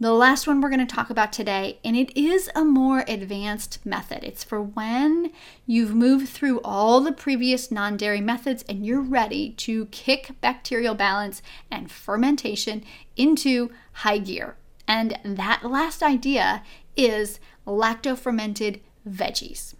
the 0.01 0.13
last 0.13 0.47
one 0.47 0.61
we're 0.61 0.69
going 0.69 0.85
to 0.85 0.95
talk 0.95 1.09
about 1.09 1.33
today, 1.33 1.77
and 1.83 1.93
it 1.97 2.15
is 2.17 2.49
a 2.55 2.63
more 2.63 3.03
advanced 3.05 3.85
method. 3.85 4.23
It's 4.23 4.45
for 4.45 4.61
when 4.61 5.33
you've 5.65 5.93
moved 5.93 6.29
through 6.29 6.61
all 6.61 7.01
the 7.01 7.11
previous 7.11 7.69
non 7.69 7.97
dairy 7.97 8.21
methods 8.21 8.63
and 8.69 8.85
you're 8.85 9.01
ready 9.01 9.49
to 9.51 9.87
kick 9.87 10.39
bacterial 10.39 10.95
balance 10.95 11.41
and 11.69 11.91
fermentation 11.91 12.85
into 13.17 13.71
high 13.91 14.19
gear. 14.19 14.55
And 14.87 15.19
that 15.25 15.65
last 15.65 16.01
idea 16.01 16.63
is 16.95 17.41
lacto 17.67 18.17
fermented 18.17 18.79
veggies. 19.07 19.73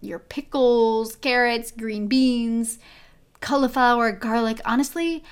Your 0.00 0.18
pickles, 0.18 1.14
carrots, 1.14 1.70
green 1.70 2.08
beans, 2.08 2.80
cauliflower, 3.40 4.12
garlic. 4.12 4.60
Honestly, 4.64 5.22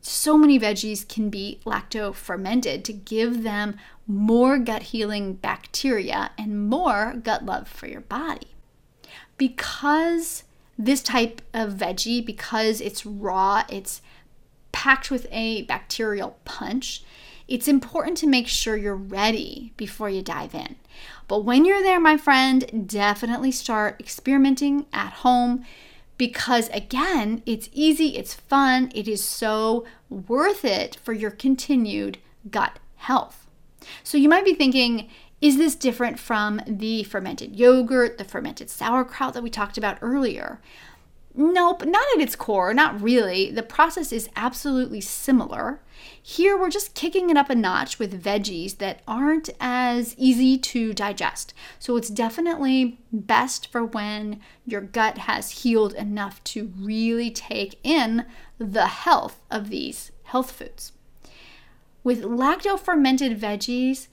so 0.00 0.38
many 0.38 0.58
veggies 0.58 1.06
can 1.06 1.30
be 1.30 1.60
lacto 1.64 2.14
fermented 2.14 2.84
to 2.84 2.92
give 2.92 3.42
them 3.42 3.76
more 4.06 4.58
gut 4.58 4.84
healing 4.84 5.34
bacteria 5.34 6.30
and 6.38 6.68
more 6.68 7.14
gut 7.22 7.44
love 7.44 7.66
for 7.66 7.88
your 7.88 8.02
body. 8.02 8.48
Because 9.36 10.44
this 10.78 11.02
type 11.02 11.42
of 11.52 11.74
veggie, 11.74 12.24
because 12.24 12.80
it's 12.80 13.04
raw, 13.04 13.64
it's 13.68 14.00
packed 14.72 15.10
with 15.10 15.26
a 15.30 15.62
bacterial 15.62 16.38
punch, 16.44 17.02
it's 17.48 17.68
important 17.68 18.16
to 18.18 18.26
make 18.26 18.48
sure 18.48 18.76
you're 18.76 18.94
ready 18.94 19.72
before 19.76 20.10
you 20.10 20.22
dive 20.22 20.54
in. 20.54 20.76
But 21.28 21.44
when 21.44 21.64
you're 21.64 21.82
there, 21.82 22.00
my 22.00 22.16
friend, 22.16 22.86
definitely 22.86 23.52
start 23.52 24.00
experimenting 24.00 24.86
at 24.92 25.12
home 25.12 25.64
because 26.18 26.68
again, 26.70 27.42
it's 27.46 27.68
easy, 27.72 28.16
it's 28.16 28.34
fun, 28.34 28.90
it 28.94 29.06
is 29.08 29.22
so 29.22 29.86
worth 30.08 30.64
it 30.64 30.96
for 31.02 31.12
your 31.12 31.30
continued 31.30 32.18
gut 32.50 32.78
health. 32.96 33.46
So 34.02 34.18
you 34.18 34.28
might 34.28 34.44
be 34.44 34.54
thinking, 34.54 35.08
is 35.40 35.58
this 35.58 35.74
different 35.74 36.18
from 36.18 36.60
the 36.66 37.02
fermented 37.04 37.56
yogurt, 37.56 38.18
the 38.18 38.24
fermented 38.24 38.70
sauerkraut 38.70 39.34
that 39.34 39.42
we 39.42 39.50
talked 39.50 39.76
about 39.76 39.98
earlier? 40.00 40.60
Nope, 41.38 41.84
not 41.84 42.06
at 42.14 42.22
its 42.22 42.34
core, 42.34 42.72
not 42.72 43.00
really. 43.02 43.50
The 43.50 43.62
process 43.62 44.10
is 44.10 44.30
absolutely 44.36 45.02
similar. 45.02 45.82
Here, 46.22 46.56
we're 46.56 46.70
just 46.70 46.94
kicking 46.94 47.28
it 47.28 47.36
up 47.36 47.50
a 47.50 47.54
notch 47.54 47.98
with 47.98 48.22
veggies 48.22 48.78
that 48.78 49.02
aren't 49.06 49.50
as 49.60 50.14
easy 50.16 50.56
to 50.56 50.94
digest. 50.94 51.52
So, 51.78 51.98
it's 51.98 52.08
definitely 52.08 53.00
best 53.12 53.70
for 53.70 53.84
when 53.84 54.40
your 54.64 54.80
gut 54.80 55.18
has 55.18 55.62
healed 55.62 55.92
enough 55.92 56.42
to 56.44 56.72
really 56.78 57.30
take 57.30 57.78
in 57.82 58.24
the 58.56 58.86
health 58.86 59.38
of 59.50 59.68
these 59.68 60.12
health 60.24 60.52
foods. 60.52 60.92
With 62.02 62.22
lacto 62.22 62.80
fermented 62.80 63.38
veggies, 63.38 64.08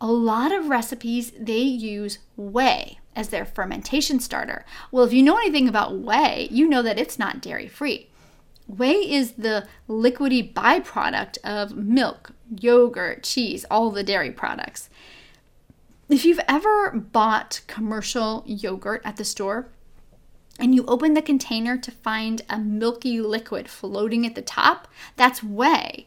a 0.00 0.06
lot 0.06 0.52
of 0.52 0.68
recipes 0.68 1.32
they 1.38 1.58
use 1.58 2.18
whey 2.36 2.98
as 3.16 3.30
their 3.30 3.44
fermentation 3.44 4.20
starter. 4.20 4.64
Well, 4.92 5.04
if 5.04 5.12
you 5.12 5.22
know 5.22 5.38
anything 5.38 5.66
about 5.66 5.98
whey, 5.98 6.46
you 6.50 6.68
know 6.68 6.82
that 6.82 6.98
it's 6.98 7.18
not 7.18 7.40
dairy 7.40 7.66
free. 7.66 8.08
Whey 8.68 9.10
is 9.10 9.32
the 9.32 9.66
liquidy 9.88 10.52
byproduct 10.52 11.38
of 11.42 11.76
milk, 11.76 12.32
yogurt, 12.60 13.22
cheese, 13.22 13.64
all 13.70 13.90
the 13.90 14.04
dairy 14.04 14.30
products. 14.30 14.90
If 16.08 16.24
you've 16.24 16.40
ever 16.46 16.90
bought 16.90 17.62
commercial 17.66 18.44
yogurt 18.46 19.02
at 19.04 19.16
the 19.16 19.24
store 19.24 19.68
and 20.58 20.74
you 20.74 20.84
open 20.86 21.14
the 21.14 21.22
container 21.22 21.76
to 21.78 21.90
find 21.90 22.42
a 22.48 22.58
milky 22.58 23.20
liquid 23.20 23.68
floating 23.68 24.26
at 24.26 24.34
the 24.34 24.42
top, 24.42 24.88
that's 25.16 25.42
whey. 25.42 26.06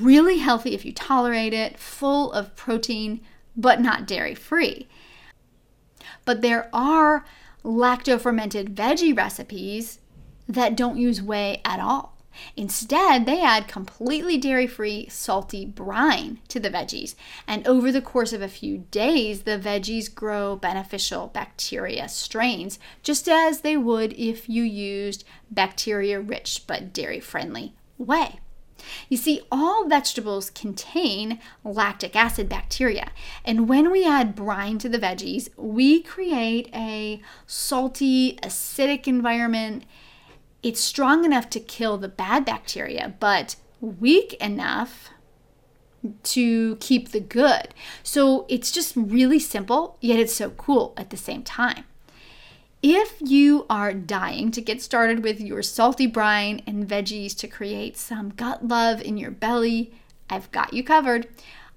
Really 0.00 0.38
healthy 0.38 0.74
if 0.74 0.84
you 0.84 0.92
tolerate 0.92 1.52
it, 1.52 1.78
full 1.78 2.32
of 2.32 2.56
protein, 2.56 3.20
but 3.56 3.80
not 3.80 4.06
dairy 4.06 4.34
free. 4.34 4.88
But 6.26 6.42
there 6.42 6.68
are 6.74 7.24
lacto 7.64 8.20
fermented 8.20 8.74
veggie 8.74 9.16
recipes 9.16 10.00
that 10.46 10.76
don't 10.76 10.98
use 10.98 11.22
whey 11.22 11.62
at 11.64 11.80
all. 11.80 12.16
Instead, 12.54 13.24
they 13.24 13.42
add 13.42 13.66
completely 13.66 14.36
dairy 14.36 14.66
free, 14.66 15.08
salty 15.08 15.64
brine 15.64 16.38
to 16.48 16.60
the 16.60 16.68
veggies. 16.68 17.14
And 17.46 17.66
over 17.66 17.90
the 17.90 18.02
course 18.02 18.34
of 18.34 18.42
a 18.42 18.48
few 18.48 18.84
days, 18.90 19.42
the 19.42 19.58
veggies 19.58 20.14
grow 20.14 20.54
beneficial 20.56 21.28
bacteria 21.28 22.08
strains, 22.10 22.78
just 23.02 23.26
as 23.26 23.62
they 23.62 23.76
would 23.76 24.12
if 24.18 24.50
you 24.50 24.62
used 24.62 25.24
bacteria 25.50 26.20
rich 26.20 26.64
but 26.66 26.92
dairy 26.92 27.20
friendly 27.20 27.74
whey. 27.96 28.40
You 29.08 29.16
see, 29.16 29.42
all 29.50 29.88
vegetables 29.88 30.50
contain 30.50 31.40
lactic 31.64 32.16
acid 32.16 32.48
bacteria, 32.48 33.10
and 33.44 33.68
when 33.68 33.90
we 33.90 34.06
add 34.06 34.34
brine 34.34 34.78
to 34.78 34.88
the 34.88 34.98
veggies, 34.98 35.48
we 35.56 36.02
create 36.02 36.68
a 36.74 37.20
salty, 37.46 38.36
acidic 38.42 39.06
environment. 39.06 39.84
It's 40.62 40.80
strong 40.80 41.24
enough 41.24 41.48
to 41.50 41.60
kill 41.60 41.98
the 41.98 42.08
bad 42.08 42.44
bacteria, 42.44 43.14
but 43.20 43.56
weak 43.80 44.34
enough 44.34 45.10
to 46.22 46.76
keep 46.76 47.10
the 47.10 47.20
good. 47.20 47.68
So 48.02 48.46
it's 48.48 48.70
just 48.70 48.94
really 48.96 49.38
simple, 49.38 49.96
yet 50.00 50.18
it's 50.18 50.34
so 50.34 50.50
cool 50.50 50.94
at 50.96 51.10
the 51.10 51.16
same 51.16 51.42
time. 51.42 51.84
If 52.88 53.16
you 53.18 53.66
are 53.68 53.92
dying 53.92 54.52
to 54.52 54.60
get 54.60 54.80
started 54.80 55.24
with 55.24 55.40
your 55.40 55.60
salty 55.60 56.06
brine 56.06 56.62
and 56.68 56.86
veggies 56.86 57.36
to 57.38 57.48
create 57.48 57.96
some 57.96 58.28
gut 58.28 58.68
love 58.68 59.02
in 59.02 59.16
your 59.16 59.32
belly, 59.32 59.92
I've 60.30 60.52
got 60.52 60.72
you 60.72 60.84
covered. 60.84 61.26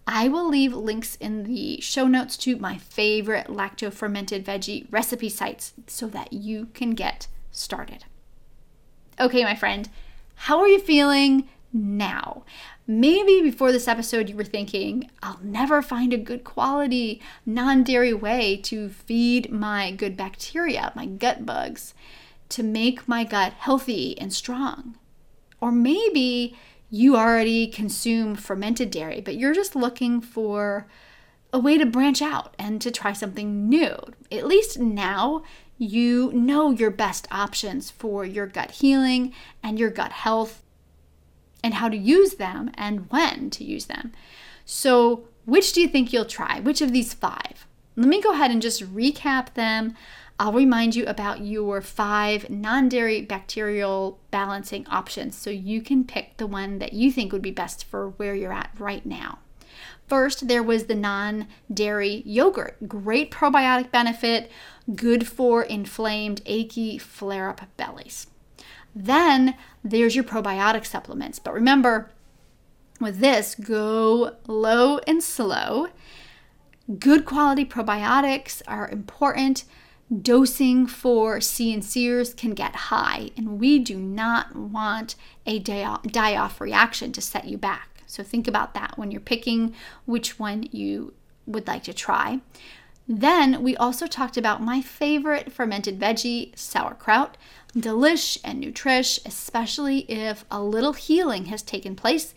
I 0.05 0.27
will 0.27 0.47
leave 0.47 0.75
links 0.75 1.15
in 1.15 1.45
the 1.45 1.81
show 1.81 2.05
notes 2.05 2.37
to 2.37 2.57
my 2.57 2.77
favorite 2.77 3.47
lacto 3.47 3.91
fermented 3.91 4.45
veggie 4.45 4.85
recipe 4.91 5.29
sites 5.29 5.73
so 5.87 6.05
that 6.09 6.31
you 6.31 6.67
can 6.75 6.91
get 6.91 7.27
started. 7.49 8.05
Okay, 9.19 9.43
my 9.43 9.55
friend, 9.55 9.89
how 10.35 10.59
are 10.59 10.67
you 10.67 10.79
feeling 10.79 11.49
now? 11.73 12.43
Maybe 12.91 13.43
before 13.43 13.71
this 13.71 13.87
episode, 13.87 14.29
you 14.29 14.35
were 14.35 14.43
thinking, 14.43 15.11
I'll 15.21 15.39
never 15.43 15.83
find 15.83 16.11
a 16.11 16.17
good 16.17 16.43
quality, 16.43 17.21
non 17.45 17.83
dairy 17.83 18.15
way 18.15 18.57
to 18.63 18.89
feed 18.89 19.51
my 19.51 19.91
good 19.91 20.17
bacteria, 20.17 20.91
my 20.95 21.05
gut 21.05 21.45
bugs, 21.45 21.93
to 22.49 22.63
make 22.63 23.07
my 23.07 23.23
gut 23.23 23.53
healthy 23.53 24.17
and 24.17 24.33
strong. 24.33 24.97
Or 25.61 25.71
maybe 25.71 26.57
you 26.89 27.15
already 27.15 27.67
consume 27.67 28.33
fermented 28.33 28.89
dairy, 28.89 29.21
but 29.21 29.35
you're 29.35 29.53
just 29.53 29.75
looking 29.75 30.19
for 30.19 30.87
a 31.53 31.59
way 31.59 31.77
to 31.77 31.85
branch 31.85 32.23
out 32.23 32.55
and 32.57 32.81
to 32.81 32.89
try 32.89 33.13
something 33.13 33.69
new. 33.69 33.97
At 34.31 34.47
least 34.47 34.79
now 34.79 35.43
you 35.77 36.31
know 36.33 36.71
your 36.71 36.89
best 36.89 37.27
options 37.29 37.91
for 37.91 38.25
your 38.25 38.47
gut 38.47 38.71
healing 38.71 39.31
and 39.61 39.77
your 39.77 39.91
gut 39.91 40.11
health 40.11 40.63
and 41.63 41.75
how 41.75 41.89
to 41.89 41.97
use 41.97 42.35
them 42.35 42.71
and 42.75 43.09
when 43.11 43.49
to 43.51 43.63
use 43.63 43.85
them. 43.85 44.11
So, 44.65 45.27
which 45.45 45.73
do 45.73 45.81
you 45.81 45.87
think 45.87 46.13
you'll 46.13 46.25
try? 46.25 46.59
Which 46.59 46.81
of 46.81 46.91
these 46.91 47.13
five? 47.13 47.65
Let 47.95 48.07
me 48.07 48.21
go 48.21 48.31
ahead 48.31 48.51
and 48.51 48.61
just 48.61 48.93
recap 48.93 49.53
them. 49.55 49.95
I'll 50.39 50.53
remind 50.53 50.95
you 50.95 51.05
about 51.05 51.41
your 51.41 51.81
five 51.81 52.49
non 52.49 52.87
dairy 52.87 53.21
bacterial 53.21 54.19
balancing 54.31 54.87
options 54.87 55.35
so 55.35 55.49
you 55.49 55.81
can 55.81 56.05
pick 56.05 56.37
the 56.37 56.47
one 56.47 56.79
that 56.79 56.93
you 56.93 57.11
think 57.11 57.33
would 57.33 57.41
be 57.41 57.51
best 57.51 57.83
for 57.83 58.11
where 58.11 58.35
you're 58.35 58.53
at 58.53 58.71
right 58.79 59.05
now. 59.05 59.39
First, 60.07 60.47
there 60.47 60.63
was 60.63 60.85
the 60.85 60.95
non 60.95 61.47
dairy 61.71 62.23
yogurt. 62.25 62.87
Great 62.87 63.31
probiotic 63.31 63.91
benefit, 63.91 64.49
good 64.95 65.27
for 65.27 65.61
inflamed, 65.61 66.41
achy, 66.45 66.97
flare 66.97 67.49
up 67.49 67.61
bellies. 67.75 68.27
Then 68.95 69.55
there's 69.83 70.15
your 70.15 70.23
probiotic 70.23 70.85
supplements. 70.85 71.39
But 71.39 71.53
remember, 71.53 72.09
with 72.99 73.19
this, 73.19 73.55
go 73.55 74.35
low 74.47 74.97
and 75.07 75.23
slow. 75.23 75.87
Good 76.97 77.25
quality 77.25 77.65
probiotics 77.65 78.61
are 78.67 78.89
important. 78.89 79.63
Dosing 80.21 80.87
for 80.87 81.39
C 81.39 81.71
and 81.71 81.83
CNCers 81.83 82.35
can 82.35 82.55
get 82.55 82.75
high, 82.75 83.29
and 83.37 83.59
we 83.59 83.77
do 83.77 83.95
not 83.95 84.55
want 84.55 85.15
a 85.45 85.59
die 85.59 86.35
off 86.35 86.59
reaction 86.59 87.11
to 87.11 87.21
set 87.21 87.45
you 87.45 87.59
back. 87.59 88.01
So 88.07 88.23
think 88.23 88.47
about 88.47 88.73
that 88.73 88.97
when 88.97 89.11
you're 89.11 89.21
picking 89.21 89.75
which 90.05 90.39
one 90.39 90.67
you 90.71 91.13
would 91.45 91.67
like 91.67 91.83
to 91.83 91.93
try. 91.93 92.41
Then 93.11 93.63
we 93.63 93.75
also 93.75 94.05
talked 94.05 94.37
about 94.37 94.61
my 94.61 94.81
favorite 94.81 95.51
fermented 95.51 95.99
veggie, 95.99 96.55
sauerkraut. 96.55 97.37
Delish 97.75 98.37
and 98.43 98.63
nutrish, 98.63 99.19
especially 99.25 99.99
if 100.11 100.45
a 100.51 100.61
little 100.61 100.93
healing 100.93 101.45
has 101.45 101.63
taken 101.63 101.95
place 101.95 102.35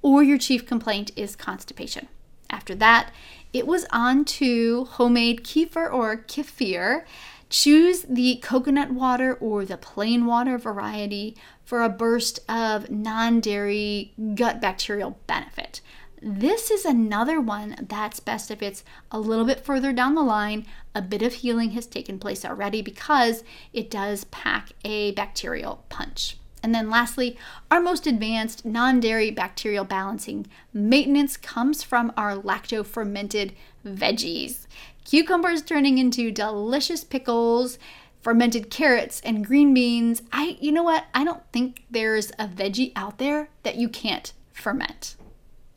or 0.00 0.22
your 0.22 0.38
chief 0.38 0.66
complaint 0.66 1.10
is 1.14 1.36
constipation. 1.36 2.08
After 2.48 2.74
that, 2.76 3.10
it 3.52 3.66
was 3.66 3.84
on 3.90 4.24
to 4.24 4.86
homemade 4.92 5.44
kefir 5.44 5.92
or 5.92 6.16
kefir. 6.16 7.04
Choose 7.50 8.02
the 8.08 8.36
coconut 8.42 8.90
water 8.90 9.34
or 9.34 9.66
the 9.66 9.76
plain 9.76 10.24
water 10.24 10.56
variety 10.56 11.36
for 11.64 11.82
a 11.82 11.88
burst 11.90 12.40
of 12.48 12.90
non 12.90 13.40
dairy 13.40 14.12
gut 14.34 14.60
bacterial 14.60 15.18
benefit. 15.26 15.82
This 16.26 16.70
is 16.70 16.86
another 16.86 17.38
one 17.38 17.76
that's 17.86 18.18
best 18.18 18.50
if 18.50 18.62
it's 18.62 18.82
a 19.10 19.20
little 19.20 19.44
bit 19.44 19.62
further 19.62 19.92
down 19.92 20.14
the 20.14 20.22
line. 20.22 20.64
A 20.94 21.02
bit 21.02 21.20
of 21.20 21.34
healing 21.34 21.72
has 21.72 21.86
taken 21.86 22.18
place 22.18 22.46
already 22.46 22.80
because 22.80 23.44
it 23.74 23.90
does 23.90 24.24
pack 24.24 24.70
a 24.86 25.10
bacterial 25.12 25.84
punch. 25.90 26.38
And 26.62 26.74
then 26.74 26.88
lastly, 26.88 27.36
our 27.70 27.78
most 27.78 28.06
advanced 28.06 28.64
non 28.64 29.00
dairy 29.00 29.30
bacterial 29.30 29.84
balancing 29.84 30.46
maintenance 30.72 31.36
comes 31.36 31.82
from 31.82 32.10
our 32.16 32.36
lacto 32.36 32.86
fermented 32.86 33.52
veggies. 33.86 34.66
Cucumbers 35.04 35.60
turning 35.60 35.98
into 35.98 36.30
delicious 36.30 37.04
pickles, 37.04 37.78
fermented 38.22 38.70
carrots 38.70 39.20
and 39.26 39.46
green 39.46 39.74
beans. 39.74 40.22
I 40.32 40.56
you 40.58 40.72
know 40.72 40.84
what? 40.84 41.04
I 41.12 41.22
don't 41.22 41.42
think 41.52 41.84
there's 41.90 42.30
a 42.38 42.48
veggie 42.48 42.92
out 42.96 43.18
there 43.18 43.50
that 43.62 43.76
you 43.76 43.90
can't 43.90 44.32
ferment. 44.54 45.16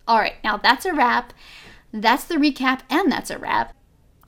All 0.07 0.19
right, 0.19 0.35
now 0.43 0.57
that's 0.57 0.85
a 0.85 0.93
wrap. 0.93 1.33
That's 1.91 2.25
the 2.25 2.35
recap, 2.35 2.81
and 2.89 3.11
that's 3.11 3.29
a 3.29 3.37
wrap. 3.37 3.73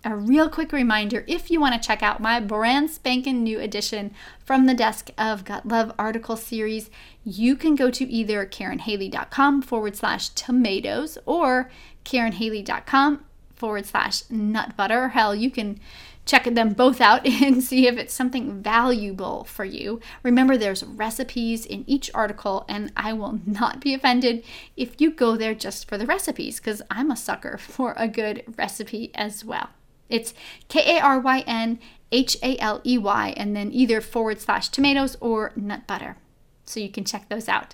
A 0.04 0.16
real 0.16 0.50
quick 0.50 0.72
reminder 0.72 1.26
if 1.28 1.52
you 1.52 1.60
want 1.60 1.82
to 1.82 1.86
check 1.86 2.02
out 2.02 2.22
my 2.22 2.40
brand 2.40 2.90
spanking 2.90 3.44
new 3.44 3.60
edition 3.60 4.14
from 4.46 4.66
the 4.66 4.74
desk 4.74 5.10
of 5.18 5.44
Gut 5.44 5.68
Love 5.68 5.92
article 6.00 6.38
series, 6.38 6.90
you 7.26 7.56
can 7.56 7.76
go 7.76 7.92
to 7.92 8.06
either 8.10 8.46
karynhaley.com 8.46 9.62
forward 9.62 9.98
slash 9.98 10.30
tomatoes 10.30 11.18
or 11.26 11.70
karynhaley.com 12.06 13.26
forward 13.56 13.86
slash 13.86 14.24
nut 14.30 14.78
butter. 14.78 15.10
Hell, 15.10 15.36
you 15.36 15.52
can 15.52 15.80
check 16.30 16.44
them 16.44 16.74
both 16.74 17.02
out 17.02 17.26
and 17.42 17.64
see 17.64 17.88
if 17.88 17.98
it's 17.98 18.14
something 18.14 18.62
valuable 18.62 19.44
for 19.46 19.66
you. 19.66 20.00
Remember, 20.22 20.58
there's 20.58 20.84
recipes 20.84 21.66
in 21.66 21.84
each 21.88 22.12
article, 22.14 22.66
and 22.70 22.92
I 22.96 23.14
will 23.14 23.40
not 23.46 23.82
be 23.82 23.94
offended 23.94 24.44
if 24.78 25.02
you 25.02 25.12
go 25.12 25.36
there 25.36 25.56
just 25.56 25.88
for 25.88 25.98
the 25.98 26.06
recipes 26.06 26.60
because 26.60 26.82
I'm 26.92 27.10
a 27.10 27.18
sucker 27.18 27.58
for 27.58 27.94
a 27.98 28.08
good 28.08 28.44
recipe 28.58 29.12
as 29.16 29.44
well. 29.44 29.70
It's 30.08 30.34
K 30.68 30.98
A 30.98 31.02
R 31.02 31.20
Y 31.20 31.44
N 31.46 31.80
H 32.12 32.38
A 32.42 32.58
L 32.58 32.82
E 32.86 32.98
Y, 32.98 33.34
and 33.36 33.56
then 33.56 33.72
either 33.72 34.02
forward 34.02 34.40
slash 34.40 34.70
tomatoes 34.70 35.18
or 35.20 35.52
nut 35.56 35.88
butter. 35.88 36.18
So 36.66 36.80
you 36.80 36.90
can 36.90 37.06
check 37.06 37.30
those 37.30 37.50
out. 37.50 37.74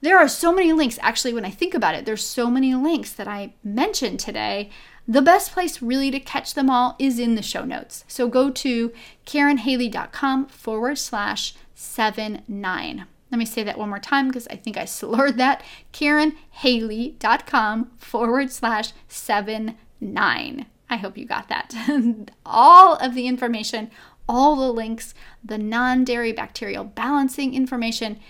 There 0.00 0.18
are 0.18 0.28
so 0.28 0.52
many 0.52 0.72
links. 0.72 0.98
Actually, 1.00 1.34
when 1.34 1.44
I 1.44 1.50
think 1.50 1.74
about 1.74 1.94
it, 1.94 2.04
there's 2.04 2.24
so 2.24 2.50
many 2.50 2.74
links 2.74 3.12
that 3.12 3.28
I 3.28 3.54
mentioned 3.62 4.18
today 4.18 4.70
the 5.06 5.22
best 5.22 5.52
place 5.52 5.82
really 5.82 6.10
to 6.10 6.20
catch 6.20 6.54
them 6.54 6.70
all 6.70 6.96
is 6.98 7.18
in 7.18 7.34
the 7.34 7.42
show 7.42 7.64
notes. 7.64 8.04
So 8.08 8.28
go 8.28 8.50
to 8.50 8.92
karynhaley.com 9.26 10.46
forward 10.46 10.98
slash 10.98 11.54
seven 11.74 12.42
nine. 12.46 13.06
Let 13.30 13.38
me 13.38 13.44
say 13.44 13.62
that 13.64 13.78
one 13.78 13.88
more 13.88 13.98
time 13.98 14.28
because 14.28 14.46
I 14.48 14.56
think 14.56 14.76
I 14.76 14.84
slurred 14.86 15.38
that. 15.38 15.62
karynhaley.com 15.92 17.90
forward 17.98 18.50
slash 18.52 18.92
seven 19.08 19.76
nine. 20.00 20.66
I 20.88 20.96
hope 20.96 21.16
you 21.16 21.24
got 21.24 21.48
that. 21.48 21.74
all 22.46 22.96
of 22.96 23.14
the 23.14 23.26
information, 23.26 23.90
all 24.28 24.56
the 24.56 24.72
links, 24.72 25.14
the 25.42 25.58
non 25.58 26.04
dairy 26.04 26.32
bacterial 26.32 26.84
balancing 26.84 27.54
information, 27.54 28.20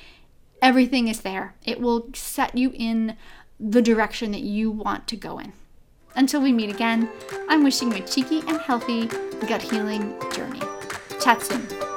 everything 0.62 1.08
is 1.08 1.20
there. 1.20 1.54
It 1.64 1.80
will 1.80 2.08
set 2.14 2.56
you 2.56 2.70
in 2.74 3.16
the 3.58 3.82
direction 3.82 4.30
that 4.32 4.42
you 4.42 4.70
want 4.70 5.06
to 5.08 5.16
go 5.16 5.38
in. 5.38 5.52
Until 6.14 6.40
we 6.40 6.52
meet 6.52 6.70
again, 6.70 7.08
I'm 7.48 7.64
wishing 7.64 7.90
you 7.90 7.98
a 7.98 8.06
cheeky 8.06 8.40
and 8.46 8.58
healthy 8.60 9.06
gut 9.46 9.62
healing 9.62 10.14
journey. 10.32 10.60
Chat 11.20 11.42
soon. 11.42 11.91